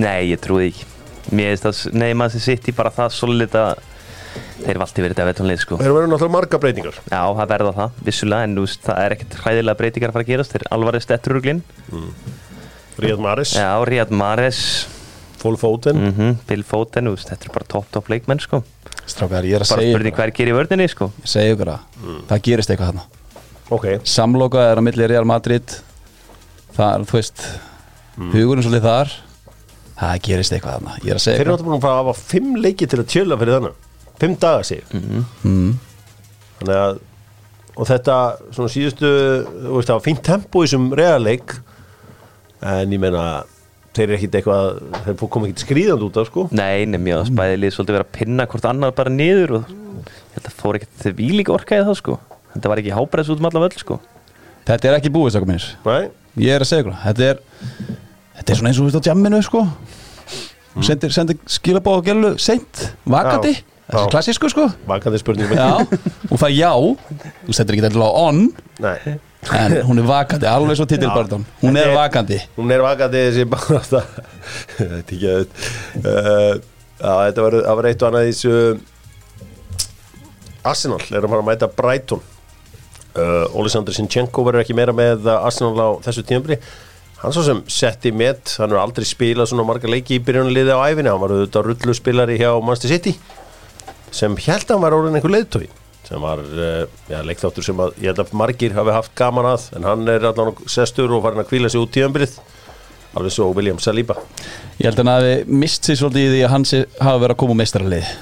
[0.00, 0.86] Nei, ég trúi ekki.
[1.34, 1.58] Mér
[1.96, 3.82] nei maður sem sitt í bara það solid að
[4.64, 5.78] þeir valdi verið þetta vetonlið sko.
[5.78, 6.98] Það eru verið náttúrulega marga breytingar.
[7.10, 10.32] Já, það verða það, vissulega, en veist, það er ekkert hræðilega breytingar að fara að
[10.32, 11.62] gerast, þeir alvarið stetturuglinn
[13.04, 14.60] Ríad Maris, Já, Riyad Mahrez,
[15.42, 16.04] Full Foden.
[16.10, 18.62] Mm Bill Foden, þú veist, þetta er bara topp, topp leikmenn, sko.
[19.04, 21.10] Strákar, ég er að Bara segja spurning ykkur hver gerir í vörðinni, sko.
[21.24, 23.13] Ég segja ykkur að það gerist eitthvað þarna
[23.72, 25.78] Ok, samloka er á milli Real Madrid.
[26.74, 27.46] Það er, þú veist
[28.34, 29.14] hugurinn svolítið þar.
[29.94, 31.94] Það gerist eitthvað þarna, ég er að þeir segja eru ykkur náttúrulega búin að fara
[31.94, 35.68] að hafa fimm leiki til að tjöla fyrir þannig Fimm daga sig mm.
[36.58, 37.02] Þannig að
[37.74, 38.16] og þetta
[38.54, 41.56] svona síðustu þú veist það var fínt tempo í þessum realleik
[42.62, 43.24] en ég meina
[43.94, 44.68] þeir eru ekkit eitthvað
[45.06, 46.44] þeir fór koma ekkit skrýðand út af sko.
[46.54, 50.56] Nei, að spæðilið svolítið vera að pinna hvort annar bara niður og ég held að
[50.60, 52.16] fór ekkert þeir vílík orkaði það, sko
[52.54, 53.98] Þetta var ekki hábreðs út um allan völl, sko.
[54.64, 56.08] Þetta er ekki búið mínir Nei,
[56.46, 57.04] ég er að segja ykkur það.
[57.08, 57.36] þetta er
[58.38, 59.66] þetta er svona eins og þú veist á jamminu sko.
[60.82, 63.52] Sendir, sendir skilabóð og gælu seint, vakandi.
[63.84, 64.10] Þessi Já.
[64.10, 64.64] klassísku sko.
[64.88, 65.50] Vakandi spurning.
[65.52, 65.84] Já,
[66.32, 66.72] og það já.
[67.44, 68.40] Þú sendir ekki þetta á on.
[68.80, 69.18] Nei,
[69.52, 72.38] en hún er vakandi, alveg svo titilbarðan hún er er- vakandi.
[72.56, 74.00] hún er vakandi þessi bara þetta
[74.78, 75.42] þetta er ekki að
[76.00, 76.54] uh,
[76.96, 78.54] þetta var, það var eitt og annað í þessu
[80.64, 82.22] Arsenal er að fara að mæta Brighton
[83.54, 86.58] Oleksandr Sinchenko verður ekki meira með uh, Arsenal á þessu tímabri
[87.20, 90.80] hann svo sem setti met hann er aldrei spilað svona marga leiki í byrjunarliði á
[90.90, 93.14] æfinni hann var auðvitað rullu spilari hjá Manchester City
[94.14, 95.66] sem held að hann var orðin einhver leiðtói
[96.04, 99.70] sem var uh, ja, leikþáttur sem að ég held að margir hafi haft gaman að.
[99.78, 102.36] En hann er allan sestur og farin að kvíla sig út tíðanbyrð
[103.14, 104.18] alveg svo William Saliba.
[104.80, 107.40] Ég held að hann hafi mist sér svolítið í því að hann hafi verið að
[107.42, 108.14] koma úr meistaralið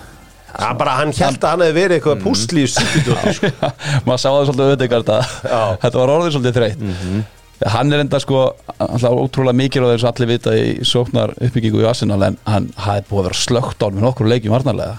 [0.60, 3.52] ja, bara hann held að hann hefði verið eitthvað púsli í City sko.
[4.06, 5.62] maður sá það svolítið auðvitað Já.
[5.84, 8.42] þetta var orðið svolítið þreytt hann er enda sko
[8.82, 13.04] alltaf ótrúlega mikilvæg eins og allir vita í sóknar uppbyggingu í Arsenal en hann hafi
[13.08, 14.96] búið að vera slögt á með nokkur leikjum varnarlega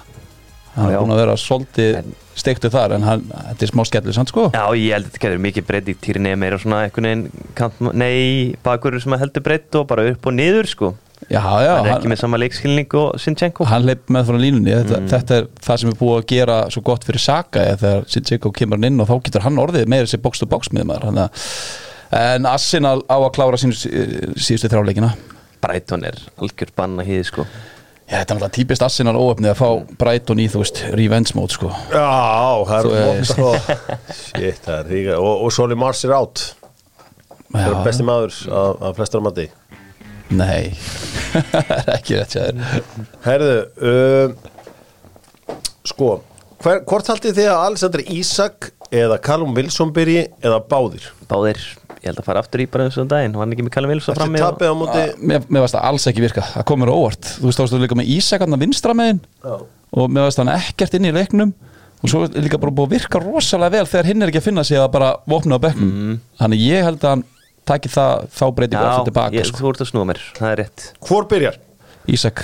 [0.74, 1.00] hann Já, er já.
[1.04, 1.98] búin að vera svolítið
[2.40, 5.24] steiktu þar en hann, þetta er smá skellur sann sko Já, ég held að þetta
[5.28, 9.78] getur mikið breytt í týri meira svona einhvern veginn kant, nei, bakur sem heldur breytt
[9.78, 10.94] og bara upp og niður sko
[11.30, 13.66] Já, já, hann er hann, ekki með sama leikskilning og Sinchenko.
[13.70, 14.74] Hann leip með frá línunni.
[14.76, 15.10] Þetta, Mm.
[15.14, 18.52] þetta er það sem er búið að gera svo gott fyrir Saka eða þegar Sinchenko
[18.54, 21.06] kemur hann inn og þá getur hann orðið meira sér box to box með maður
[21.12, 21.46] hann að,
[22.12, 23.74] en Arsenal á að klára sínu
[24.36, 25.14] síðustu þráleikina
[25.64, 27.46] Brighton er algjör banna hýði sko.
[28.04, 31.56] Já, þetta er náttúrulega típist Arsenal óöfnið að fá Brighton í, þú veist, revenge mode
[31.56, 31.70] sko.
[31.94, 32.04] Já,
[32.68, 33.54] það Þú er sko.
[34.12, 36.44] Shit, það er ríka Og, og Soli Mars er átt
[37.54, 39.48] Það er besti maður af, af flestar mati
[40.34, 40.74] Nei,
[41.80, 42.60] er ekki rétt sér
[43.26, 43.56] Herðu
[43.90, 44.36] um,
[45.88, 46.14] Sko
[46.64, 51.10] hver, Hvort haldið þið að Alexander Isak eða Callum Wilson byrji eða báðir?
[51.30, 51.60] Báðir,
[52.00, 53.36] ég held að fara aftur í bara og daginn.
[53.36, 55.76] Var hann ekki með Callum Wilson Eftir frammi og- tapið á móti Mér, mér varst
[55.76, 57.30] það alls ekki virka, það komur óvart.
[57.40, 59.22] Þú veist, þá varstu líka með Ísak hann að vinstra megin.
[59.44, 59.56] Já.
[59.94, 61.54] og mér varst hann ekkert inn í leiknum.
[62.04, 64.64] Og svo líka bara búið að virka rosalega vel þegar hinn er ekki að finna
[64.68, 65.92] sig að bara vopna á bekknum.
[65.92, 66.18] Mm.
[66.42, 67.24] Þannig ég held að hann
[67.70, 69.62] taki það, þá breyti bara fyrir Já, tilbaka ég, sko.
[69.64, 70.86] þú ert að snúa mér, það er rétt.
[71.08, 71.58] Hvor byrjar?
[72.14, 72.44] Ísak.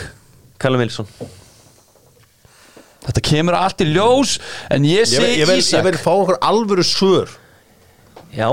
[0.59, 1.07] Callum Wilson.
[3.05, 4.37] Þetta kemur allt í ljós
[4.71, 5.79] en ég sé vil- ég, vil, Ísak.
[5.79, 7.29] ég vil fá einhver alvöru svör.
[8.35, 8.49] Já,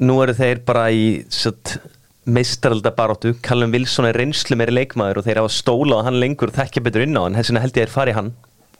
[0.00, 1.76] nú eru þeir bara í satt,
[2.24, 6.82] meistaraldabaróttu Callum Wilson er reynslu meiri leikmaður og þeir hafa stólað hann lengur og þekkja
[6.86, 8.30] betur inn á hann, þess vegna held ég þeir fari hann.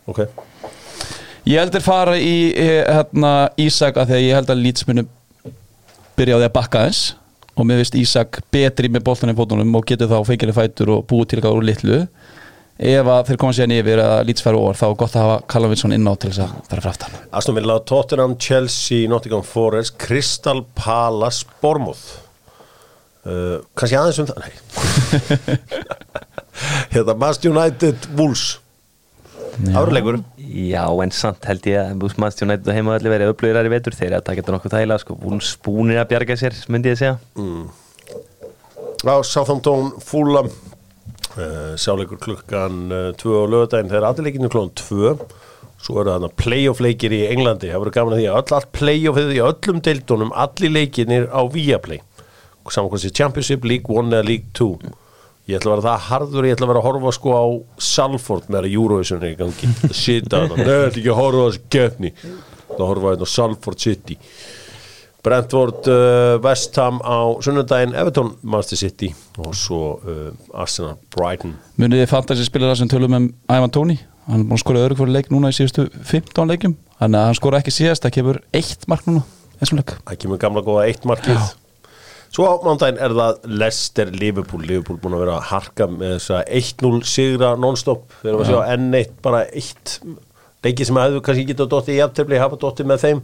[0.08, 0.22] Ok.
[1.44, 4.86] Ég held að fara í eh, hérna, Ísak að því að ég held að Leeds
[6.14, 7.14] muni byrja á því að bakka eins
[7.54, 11.06] og mér finnst Ísak betri með boltan í fótunum og getur þá fengileg fætur og
[11.06, 11.98] búið til eitthvað úr litlu.
[12.78, 15.36] Ef að þeir koma síðan yfir að Leeds færi over þá er gott að hafa
[15.52, 17.14] Callum Wilson inn á til þess að fara frá aftan.
[17.30, 22.18] Aston Villa, Tottenham, Chelsea, Nottingham Forest Crystal Palace, Bournemouth.
[23.24, 24.42] Uh, Kannski aðeins um það?
[24.42, 24.50] Nei.
[26.94, 28.58] Hérna, Manchester United, Wolves
[29.74, 30.18] Árleikur
[30.54, 33.94] Já, en samt held ég að Búsmannst United og heimaðalli verið upplöðurar í vetur.
[33.96, 35.16] Þeir eru að taka þetta nokkuð þægilega sko,
[35.64, 37.16] búnir að bjarga sér, myndi ég segja.
[39.04, 40.50] Á Southampton, Fulham.
[41.34, 45.16] Uh, Sjáleikur klukkan uh, 2 á lögadaginn þegar leikinu klukkan 2
[45.84, 47.68] Svo eru þarna playoff leikir í Englandi.
[47.72, 51.42] Það verður gaman að því að öll, allt playoffið í öllum deildunum Allir leikinir á
[51.50, 52.00] Viaplay.
[52.70, 54.94] Saman hvað sé Championship, League 1 eða League 2
[55.44, 57.44] Ég ætla að vera það harður Ég ætla að vera að horfa sko á
[57.84, 59.70] Salford með að Eurovision er í gangi.
[60.04, 62.12] Sita þarna, neða, þetta ekki að horfa á þessi gefni
[62.74, 64.16] Það horfa hérna á Salford City.
[65.24, 69.08] Brentford, uh, West Ham á sunnudaginn, Everton, Manchester City
[69.40, 71.54] og svo uh, Arsenal, Brighton.
[71.80, 73.96] Munið þið fantasy spilara sem tölum um Ivan Tóni?
[74.28, 77.28] Hann er búin að skora öðru hverju leik núna í síðustu 15 leikum þannig að
[77.30, 79.24] hann skora ekki síðast það kemur eitt mark núna.
[79.60, 79.96] Þessum leik.
[80.04, 81.40] Það kemur gamla góða eitt markið
[82.34, 86.32] Svo á mándaginn er það Leicester Liverpool, Liverpool búin að vera að harka með þess
[86.34, 88.08] að 1-0 sigra non-stop.
[88.24, 89.92] Við erum að sjá N1 bara eitt
[90.66, 93.22] leiki sem hefðu kannski getað dottið í aftöfli hafa dottið með þeim.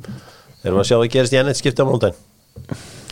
[0.63, 2.27] Við að sjá það gerist í N1 skipta á mándaginn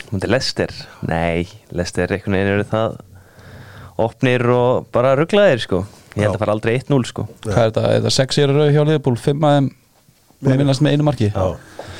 [0.09, 0.71] Múndi Lester,
[1.05, 2.95] nei Lester einhvern veginn eru það
[3.99, 5.83] opnir og bara rugglaðir sko.
[6.15, 7.27] Ég held að fara aldrei 1-0 sko.
[7.43, 9.19] Hvað er þetta, er þetta 6 er rauð hjá Liverpool?
[9.19, 9.69] 5 aðeim
[10.39, 11.29] búin að vinnast með einu marki?
[11.35, 11.98] Já.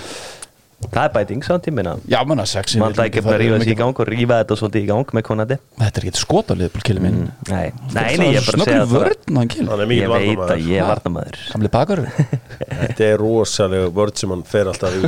[0.79, 3.77] Það er bæting sá tímina Já, menna 6 mann það ekki að rífa þessi í
[3.79, 5.57] gang og rífa þetta svolítið í gang með konandi.
[5.81, 7.19] Þetta er ekki skot á Liverpool kilið minn
[7.49, 9.91] nei, nei, nei, ég er bara að segja það vörn hann kil Hann er ég
[9.91, 10.89] mikið veit að ég er Ha?
[10.93, 12.03] varnamaður Gamli bakur
[12.79, 15.03] Þetta er rosalega vörð sem hann fer alltaf í.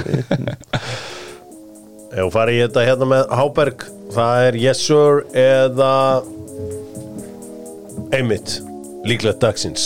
[2.11, 5.91] Ef hún fari í þetta hérna með Háberg það er yes sir eða
[8.11, 8.57] einmitt
[9.07, 9.86] líklegt dagsins.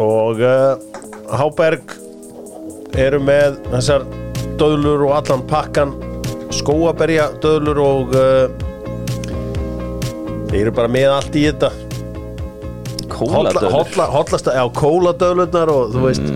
[0.00, 0.80] Og uh,
[1.36, 1.92] Háberg
[3.00, 4.04] eru með þessar
[4.60, 5.94] döðlur og allan pakkan
[6.52, 8.46] skóaberja döðlur og uh,
[10.50, 11.70] þeir eru bara með allt í þetta.
[13.12, 16.26] Kóladöður hotla, hotlasta, já, kóladöðlunar og þú veist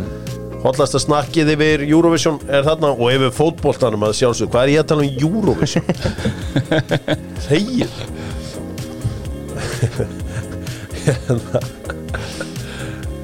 [0.67, 4.91] hotlasta snakkið yfir Eurovision er þarna og yfir fótboltanum að sjálfsög hvað er ég að
[4.93, 5.85] tala um Eurovision?
[7.47, 7.93] Þegið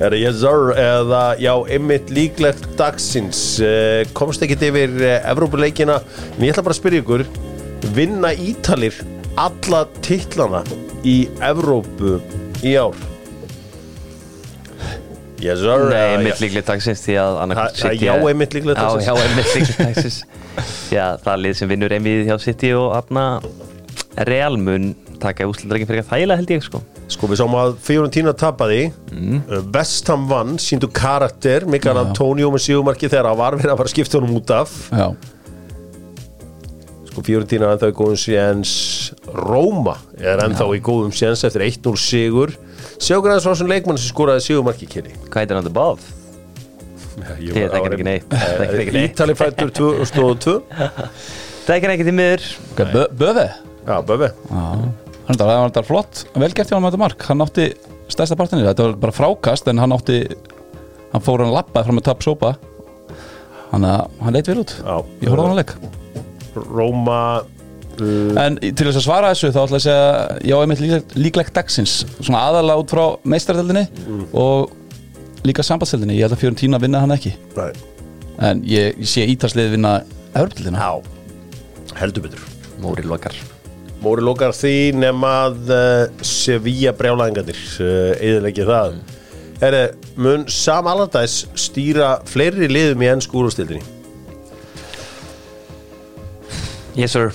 [0.02, 6.00] er það yes sir eða já, einmitt líklegt dagsins Eh, komst ekkit yfir uh, Evrópuleikina.
[6.36, 7.24] En ég ætla bara að spyrja ykkur
[7.96, 8.98] vinna Ítalir
[9.40, 10.62] alla titlana
[11.08, 12.18] í Evrópu
[12.62, 12.96] í ár?
[15.42, 19.06] Yes sir Nei, eða- einmitt líklegt dagsins því að Það- það já, einmitt líklegt dagsins.
[19.06, 20.18] Já, já, einmitt líklegt dagsins.
[20.92, 23.24] Að það er lið sem vinnur einmið hjá City og aðna
[24.28, 24.92] Real mun
[25.22, 26.82] taka úslutarleikin fyrir þægilega held ég sko
[27.12, 28.86] Sko við sáum að Fiorentina tapaði.
[29.12, 29.42] Mm.
[29.74, 33.94] Vestham vann, síndu karakter Mikael Antonio með sígumarki þegar það var verið að fara að
[33.96, 34.74] skipta honum út af.
[34.92, 35.06] Já,
[37.12, 38.72] Sko Fiorentina er ennþá í góðum séns.
[39.28, 42.54] Róma er ennþá í góðum séns eftir 1-0 sigur.
[43.02, 45.66] Sjógræðis var svona leikmann sem skoraði sígumarki kynni Hvað heitir hann?
[45.66, 46.00] Þetta Bob?
[47.42, 48.36] Ég þekkir ekki neitt.
[49.02, 50.56] Ítali fættur 2002
[51.66, 52.48] Það er ekki til miður.
[52.72, 53.46] Okay, Bö Böve?
[53.86, 54.64] Já, Böfi Já,
[55.30, 57.24] það var þetta flott, vel gert hjá hann með þetta mark.
[57.30, 57.66] Hann átti
[58.12, 60.18] stærsta partinni, þetta var bara frákast en hann átti,
[61.12, 62.52] hann fór hann lappaði frá með tapp sópa
[63.72, 64.96] hann, hann leit vel út, Já.
[65.22, 65.74] ég horfði á hann leik.
[66.52, 70.82] Róma uh, en til þess að svara þessu þá ætla ég að segja já, einmitt
[70.84, 71.94] líklegt, líklegt dagsins.
[72.20, 73.86] Svona aðalega út frá meistardeldinni
[74.36, 74.74] og
[75.48, 77.32] líka sambandseldinni ég held að Fiorentína vinna hann ekki.
[77.56, 77.70] Nei,
[78.50, 79.96] en ég, ég sé ítalslið vinna
[80.34, 80.92] Evropdeldina já.
[82.02, 82.44] Heldur betur.
[82.82, 83.36] Móri lokar
[84.02, 88.96] Móri lokar því nema að uh, Sevilla brjálæðingarnir uh, eðileggi það.
[89.60, 89.82] Herri,
[90.18, 93.84] mun Sam Allardyce stýra fleiri liðum í enn skúrustildinni?
[96.98, 97.30] Yes sir.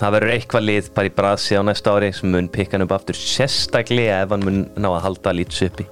[0.00, 2.96] Það verður eitthvað lið bara í brasi á næsta ári sem mun pikka hann upp
[2.96, 5.84] aftur sérstaklega ef hann mun ná að halda líts uppi.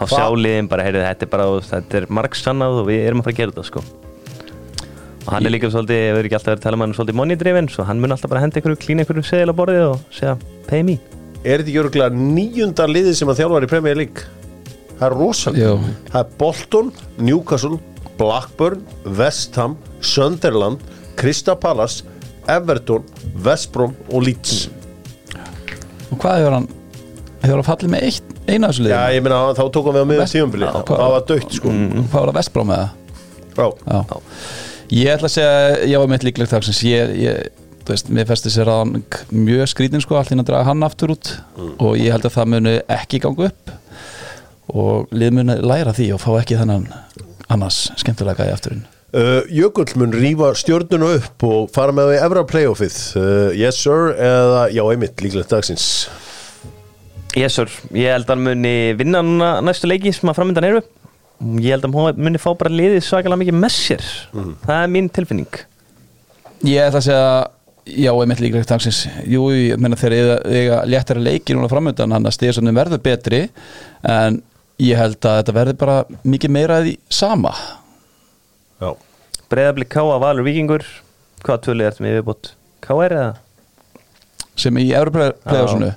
[0.00, 3.36] Á sjáliðin bara, heyrðu, þetta er bara þetta er margsannað og við erum að fara
[3.36, 4.05] að gera þetta sko
[5.26, 7.18] og hann er líka svolítið, ég verður ekki alltaf verið að tala um hann svolítið
[7.18, 10.04] money driven, svo hann mun alltaf bara henda einhverju klína einhverju seðil á borðið og
[10.14, 10.36] segja
[10.68, 10.96] pay me.
[11.46, 14.24] Er þetta ekki örgulega níunda liðið sem að þjálfar í Premier League?
[14.96, 15.72] Það er rosalega.
[16.12, 17.78] Það er Bolton, Newcastle,
[18.16, 18.80] Blackburn,
[19.18, 20.80] West Ham, Sunderland,
[21.20, 22.04] Crystal Palace,
[22.48, 23.04] Everton,
[23.44, 24.68] West Brom og Leeds.
[26.12, 26.68] Og hvað hefur hann
[27.42, 30.02] hefur hann fallið með eitt, eina af þessu Já, liðum ég meina þá tókum við
[30.02, 31.74] á miðum West- tíumbili Já, Það var dögt sko.
[31.74, 32.90] Hvað var það Vestbrá með það?
[33.56, 34.20] Já, Já.
[34.92, 35.54] Ég ætla að segja,
[35.90, 36.80] ég var meitt líklegt dagsins.
[36.86, 38.92] Ég, ég, þú veist, mér festi sér að hann
[39.34, 41.32] mjög skrítin sko, allir að draga hann aftur út.
[41.82, 43.72] Og ég held að það muni ekki ganga upp.
[44.70, 46.86] Og lið muni læra því og fá ekki þennan
[47.50, 48.84] annars skemmtilega í afturinn.
[49.16, 52.96] Uh, Jökull mun rífa stjörnuna upp og fara með það í Evra playoffið?
[53.16, 55.86] Uh, Yes sir eða já einmitt líklegt dagsins.
[57.38, 59.22] Yes sir, ég held að hann muni vinna
[59.64, 60.82] næstu leiki sem að framöndan eru
[61.62, 64.06] ég held að hann muni fá bara liðið svakalega mikið með sér
[64.64, 65.60] það er mín tilfinning
[66.64, 67.24] Ég ætla að segja,
[68.00, 72.28] já, einmitt líklegt dagsins Jú, ég meina þeir eiga, eiga léttara leiki núna framöndan hann
[72.28, 73.42] að stíðsöndum verður betri
[74.08, 74.40] en
[74.80, 77.52] ég held að þetta verður bara mikið meira því sama
[78.80, 78.94] Já
[79.52, 80.16] Breiðablik K.A.
[80.22, 80.86] Valur Víkingur
[81.44, 82.54] Hvað tvölið ertu með viðbútt?
[82.82, 83.12] K.R.
[83.12, 83.34] eða?
[84.56, 85.92] sem í Evroplayásunu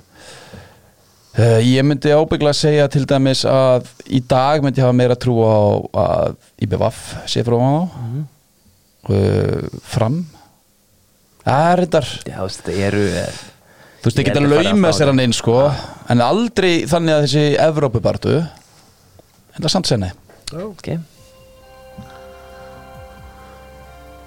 [1.38, 5.16] uh, ég myndi ábyggla að segja til dæmis að í dag myndi ég hafa meira
[5.20, 5.60] trú á
[6.04, 7.00] að IBVF
[7.30, 7.84] sé frá á
[9.10, 10.22] uh, fram.
[11.44, 13.38] Það er þetta Já, þú veist, þetta eru eh,
[14.00, 15.56] þú veist, Ég geta lauma sér hann inn sko.
[16.12, 20.10] En aldrei þannig að þessi Evrópubartu en það er samt senni
[20.50, 20.92] Ok.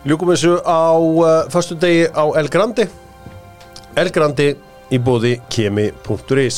[0.07, 2.87] Ljúkum þessu á uh, föstu degi á El Grandi
[3.95, 4.49] El Grandi
[4.93, 6.57] í bóði kemi.is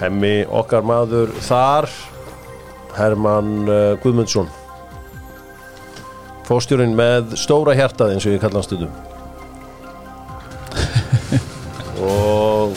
[0.00, 1.88] Hemmi okkar maður þar
[2.94, 4.48] Herman uh, Guðmundsson.
[6.48, 8.92] Fóstjórinn með stóra hjartað eins og ég kalla hann stundum
[12.08, 12.76] og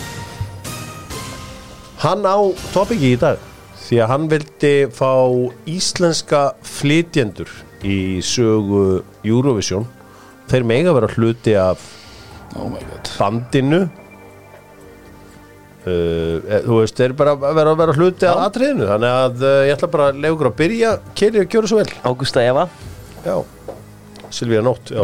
[2.04, 2.38] hann á
[2.74, 3.44] topiki í dag
[3.84, 5.12] því að hann vildi fá
[5.68, 7.52] íslenska flytjendur
[7.88, 9.86] í sögu Eurovision.
[10.48, 11.97] Þeir mega vera hluti af
[12.58, 13.10] oh my god.
[13.18, 13.82] Bandinu.
[15.88, 19.60] Uh, e, þú veist, þeir bara vera að vera hluti af atriðinu, þannig að uh,
[19.70, 21.88] ég ætla bara að leiða ykkur að byrja, Keri að gjöra svo vel.
[22.04, 22.66] Ágústa Eva.
[23.24, 23.36] Já,
[24.36, 25.02] Silvíða Nótt já,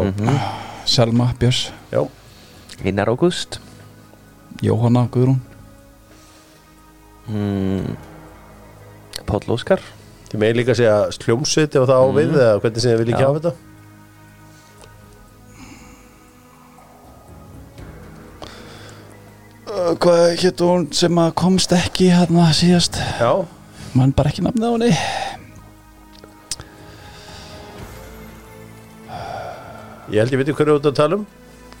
[0.84, 2.02] Selma Björns, já,
[2.84, 3.60] Einar Ágúst.
[4.64, 5.40] Jóhanna Guðrún.
[7.32, 7.96] Mm.
[9.24, 9.80] Páll Óskar.
[10.28, 13.16] Þið megin líka að segja sljómsveit ef það á við, eða hvernig sem þið vilja
[13.16, 13.73] ekki hafa þetta
[19.74, 22.98] hvað hétt hún sem að komst ekki hérna síðast?
[23.18, 23.30] Já,
[23.96, 24.92] mann bara ekki nafnið á henni.
[30.12, 31.24] Ég held ég veit hverju ert að tala um.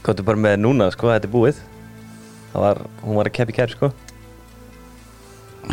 [0.04, 1.60] Er bara með núna, sko, þetta er búið.
[2.52, 3.90] Það var, hún var að keppi kær, sko.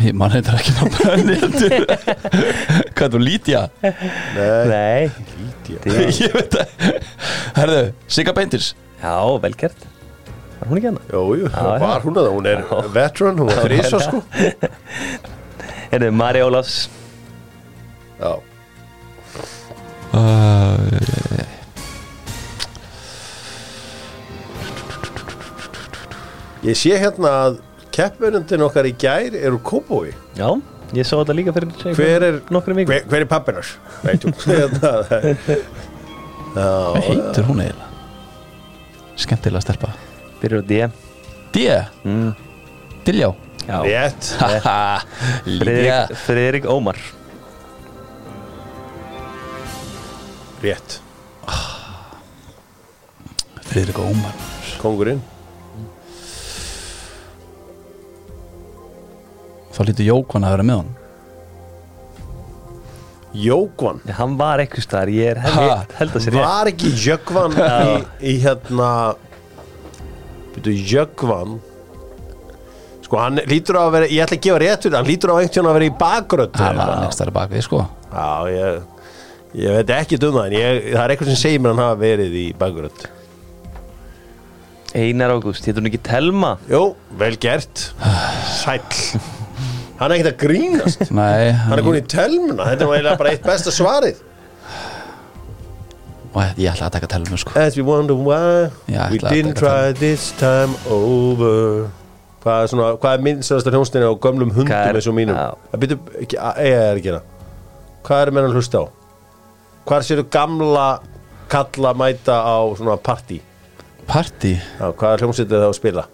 [0.02, 1.74] Ég mann heitir ekki nafnið á henni heldur.
[2.96, 3.64] hvað er þú Lítja?
[3.82, 5.02] Nei, Nei.
[5.40, 5.96] Lítja
[6.26, 6.76] ég veit það.
[7.58, 9.84] Herðu, Sigga Beintins Já, vel gert
[10.62, 11.00] Var hún ekki hana?
[11.10, 11.78] Jú, jú, Já, já.
[11.82, 12.76] var hún að það, hún er Já.
[12.94, 14.20] veteran, hún var þrísa sko
[15.92, 16.76] Hérna, Mari Ólafs
[18.22, 18.30] Já,
[20.14, 21.42] uh,
[26.62, 27.58] ég sé hérna að
[27.92, 30.48] keppverundin okkar í gær eru kópói Já,
[30.94, 33.72] ég sá þetta líka fyrir Hver er, hver, hver er pappinar?
[34.06, 34.94] Nei, tjú Hérna,
[36.54, 37.90] hvað heitir hún eiginlega?
[39.22, 39.90] skemmtilega stelpa
[40.42, 40.78] Byrjar á D.
[41.52, 41.66] D,
[42.04, 42.30] mm.
[43.06, 43.30] Diljá.
[43.62, 43.78] Já.
[43.86, 44.30] Rétt.
[45.46, 46.98] Lítja Friðrik, Friðrik Ómar.
[50.62, 50.98] Rétt.
[53.70, 54.34] Friðrik Ómar.
[54.82, 55.22] Kongurinn
[59.72, 60.90] Þá lítur Jókvan að vera með hann
[63.32, 64.02] Jókvan?
[64.04, 66.42] Já, Hann var eitthvað staðar, ég er held, held að sér rétt.
[66.44, 67.94] Var ekki Jökvan í,
[68.28, 68.88] í hérna
[70.56, 71.56] Býtu Jökvan
[73.02, 75.34] Sko hann lítur á að vera Ég ætla að gefa rétt fyrir Hann lítur á
[75.36, 77.82] einhvern tíðan að vera í bakgrönd Það var next þar bak við sko.
[78.12, 78.80] Já ég
[79.62, 81.84] Ég veit ekki um það En ég, það er eitthvað sem segir mér að hann
[81.86, 83.04] hafa verið í bakgrönd
[84.92, 86.50] Einar Ágúst, hétur hún ekki Telma?
[86.68, 86.82] Jú,
[87.16, 87.86] vel gert.
[88.58, 88.82] Sæll.
[89.96, 91.04] Hann er ekkert að grínast.
[91.16, 94.20] Nei, Hann er komin í telmuna Þetta er nú eiginlega bara eitt besta svarið
[96.32, 99.58] Og ég ætla að taka telmu sko As we wonder why Já, We að didn't
[99.60, 101.90] try this time over
[102.42, 105.36] Hvað er, svona, hvað er minnstæðasta hljónstinni á gömlum hundum eins og mínum?
[105.70, 107.22] Það byrju, ekki, að- ég er ekki hérna
[108.02, 108.84] Hvað er menn að hlusta á?
[109.86, 110.86] Hvað séu gamla
[111.52, 113.38] kalla mæta á svona partí?
[114.08, 116.06] Party Já, hvað er hljómsveitið það að spila?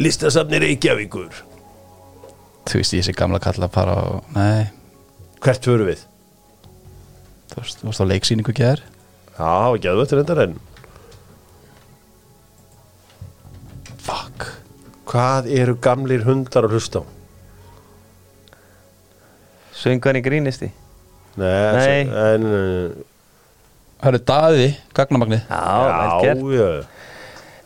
[0.00, 1.42] Listasafni Reykjavíkur
[2.70, 4.70] Þú veist ég sé gamla kalla að fara og Nei,
[5.44, 6.06] Hvert förum við?
[7.54, 8.82] Þú veist, þú veist á leiksýningu ekki þær
[9.34, 10.56] Já, það var geðvögt reyndar en
[14.04, 14.46] Fuck
[15.10, 17.04] Hvað eru gamlir hundar að hlusta á?
[19.74, 20.70] Söngan í grínisti
[21.38, 22.00] Nei, Nei.
[22.06, 22.48] en,
[23.98, 26.68] Það eru daði, gagnamagnið Já, gert já,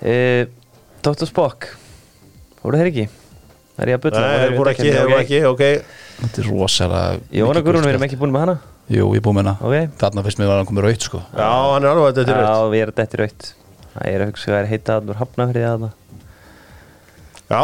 [0.04, 0.42] uh,
[1.04, 1.28] Dr.
[1.28, 1.70] Spock
[2.62, 3.06] Voru þeir ekki?
[3.78, 4.24] Er ég að bulla?
[4.24, 5.64] Nei, voru ekki, voru ekki, ok
[6.18, 8.58] Þetta er rosalega Jóna Guðrún, við erum ekki búin með hana
[8.88, 9.54] Jú, ég er búið með hana.
[9.60, 9.96] Ok.
[10.00, 11.18] Þarna fyrst mér var hann komið raut sko.
[11.36, 13.42] Já, hann er alveg þetta til Já, rautt við erum þetta raut
[13.92, 15.92] Það er að hugsa að er heita að úr hafnafrið að það
[17.48, 17.62] Já,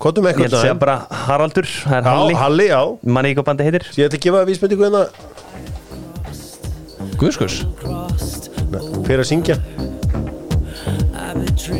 [0.00, 0.96] kvotum Ég held eitthvað að segja bara
[1.26, 2.34] Haraldur, það er Já, Halli.
[2.40, 2.80] Halli, já.
[3.16, 3.84] Manni hvað bandi heitir.
[3.96, 5.02] Ég ætla að gefa vísmyndingu hérna.
[7.20, 7.56] Guðskus?
[9.06, 9.56] Fyrir að syngja.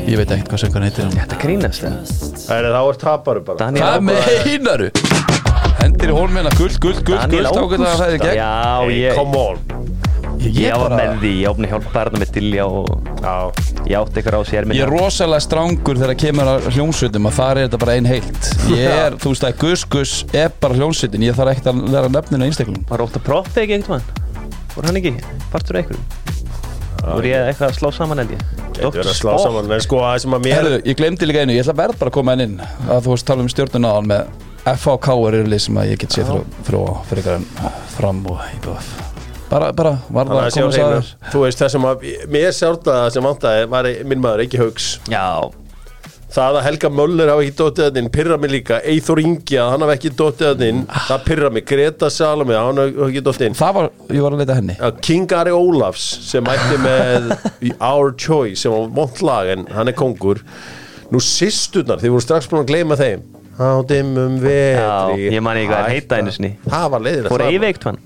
[0.07, 1.07] Ég veit ekkert hvað söngan heitir.
[1.09, 1.95] Hann Þetta grínast það
[2.47, 3.59] Það er þá er taparu bara.
[3.65, 4.91] Daniel Hvað meinaru?
[5.81, 8.25] Hendir í hólmina, guld, guld, Daniel guld Ágætt að það Ágúst.
[8.25, 8.37] gegn.
[8.37, 9.59] Já, ég come on.
[10.41, 12.87] Ég, Ég var bara- með því, ég opni hjálpa hérna með Dilja og
[13.21, 13.35] Já,
[13.85, 17.59] ég átti ykkur á sér Ég er rosalega strangur þegar kemur að hljómsveitum að þar
[17.61, 18.49] er þetta bara ein heilt.
[18.73, 22.09] Ég er, þú veist að Gus Gus er bara hljómsveitin Ég þarf ekkert að læra
[22.09, 24.03] nefninu einstaklum Var ótt að proppi ekki eitthvað
[24.75, 25.13] Voru hann ekki,
[25.53, 26.01] partur ykkur
[27.05, 28.43] Voru ég eitthvað að slá saman held ég?
[28.81, 31.41] Getur verið að slá saman En sko, það sem að mér Herðu, ég glemdi líka
[31.45, 32.57] einu, ég ætla að verð bara að koma henn inn
[32.89, 34.27] að þú veist tala um stjórnuna á hann með
[34.69, 36.35] FHK er yfirlið sem að ég get séð
[36.67, 38.91] fyrir, fyrir, ykkar en fram og IBF
[39.51, 42.05] bara, bara, var Þannig það að að koma sæður Þú veist það sem að
[42.35, 45.25] Mér sjálft að það sem vantaði var minn maður ekki haugs Já,
[46.31, 49.73] Það að Helga Möller hafa ekki dóttið að inn Pyrra mig líka, Eithor Ingi að
[49.73, 53.25] hann hafa ekki dóttið að inn Það pyrra mig, Greta Salome að hann hafa ekki
[53.27, 53.59] dóttið inn.
[53.59, 54.77] Það var, ég var að leita að henni.
[54.87, 57.33] Að King Ari Ólafs sem mætti með
[57.67, 60.45] í Our Choice sem var vond lag en hann er kongur.
[61.11, 63.27] Nú sýsturnar, þið voru strax búin að gleyma þeim
[63.61, 66.55] Á dimmum vetri Já, ég man ekki hvað heita einu sinni.
[66.65, 67.45] Það var leiðilegt fór.
[67.45, 67.99] Eyvi eitt hann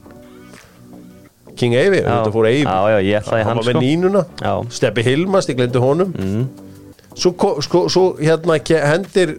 [1.55, 4.23] King Eyvi, þetta fór Eyvi Já, já, ég ætlaði Hann hann var með sko nínuna
[4.43, 4.53] Já.
[4.75, 6.47] Steppi Hilmast, ég glemdi honum mm.
[7.15, 9.37] svo, ko- sko, svo hérna ke- hendir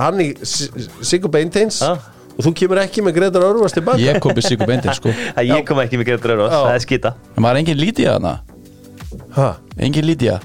[0.00, 1.92] hann í Sigur Beinteins Já.
[2.34, 5.52] og þú kemur ekki með Gretar Örvast tilbaka Ég kom við Sigur Bendin sko Að
[5.52, 6.64] Ég kom ekki með Gretar Örvas, Já.
[6.66, 8.34] það er skita En maður er engin Lídía þarna
[9.38, 9.48] ha?
[9.78, 10.40] Engin Lídía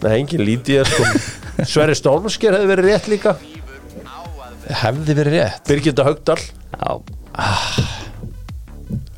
[0.00, 1.04] Nei, engin lítið sko.
[1.68, 3.34] Sverri Stormsker hefði verið rétt líka.
[4.80, 5.62] Hefði verið rétt.
[5.68, 7.00] Birgitta Haugdal Já,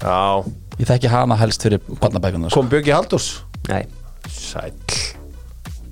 [0.03, 0.43] Já,
[0.81, 2.61] Ég þekki hana helst fyrir barnabækunar sko.
[2.63, 3.27] kom Björki Haldurs
[3.69, 3.85] nei.
[4.33, 4.73] Sæll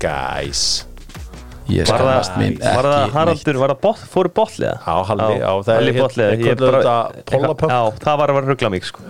[0.01, 0.63] Guys.
[1.71, 4.73] Ég Var skammast það, mín var það ekki Haraldur, var það bot, fóru botliða?
[4.83, 7.71] Já, Halli, já, það er Halli hér- botliða þeir Ég kölluðu bara- þetta Pollapunk.
[7.71, 9.01] Já, það var að vera ruggla mig sko.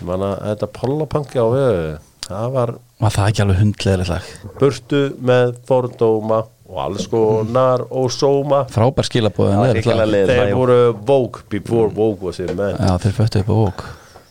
[0.00, 4.28] Ég man að þetta Pollapunk já, við, það var Var það ekki alveg hundleðilegt lag?
[4.60, 5.00] burtu
[5.30, 8.64] með fordóma og alls konar og sóma.
[8.72, 10.30] Frábær skilabóð en Já, leðilegt hrikalega lag leið.
[10.32, 12.74] Þeir voru Vogue before Vogue was in man.
[12.80, 13.84] Já, þeir föttu upp á ók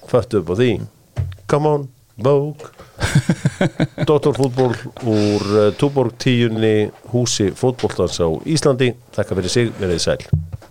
[0.09, 0.69] Föttu upp á því.
[1.47, 1.87] Come on,
[2.17, 2.73] Vogue.
[4.09, 4.73] Doktorfútból
[5.05, 8.91] úr uh, Túborg tíunni húsi fótboltans á Íslandi.
[9.15, 10.19] Þakka fyrir sig, verið sæl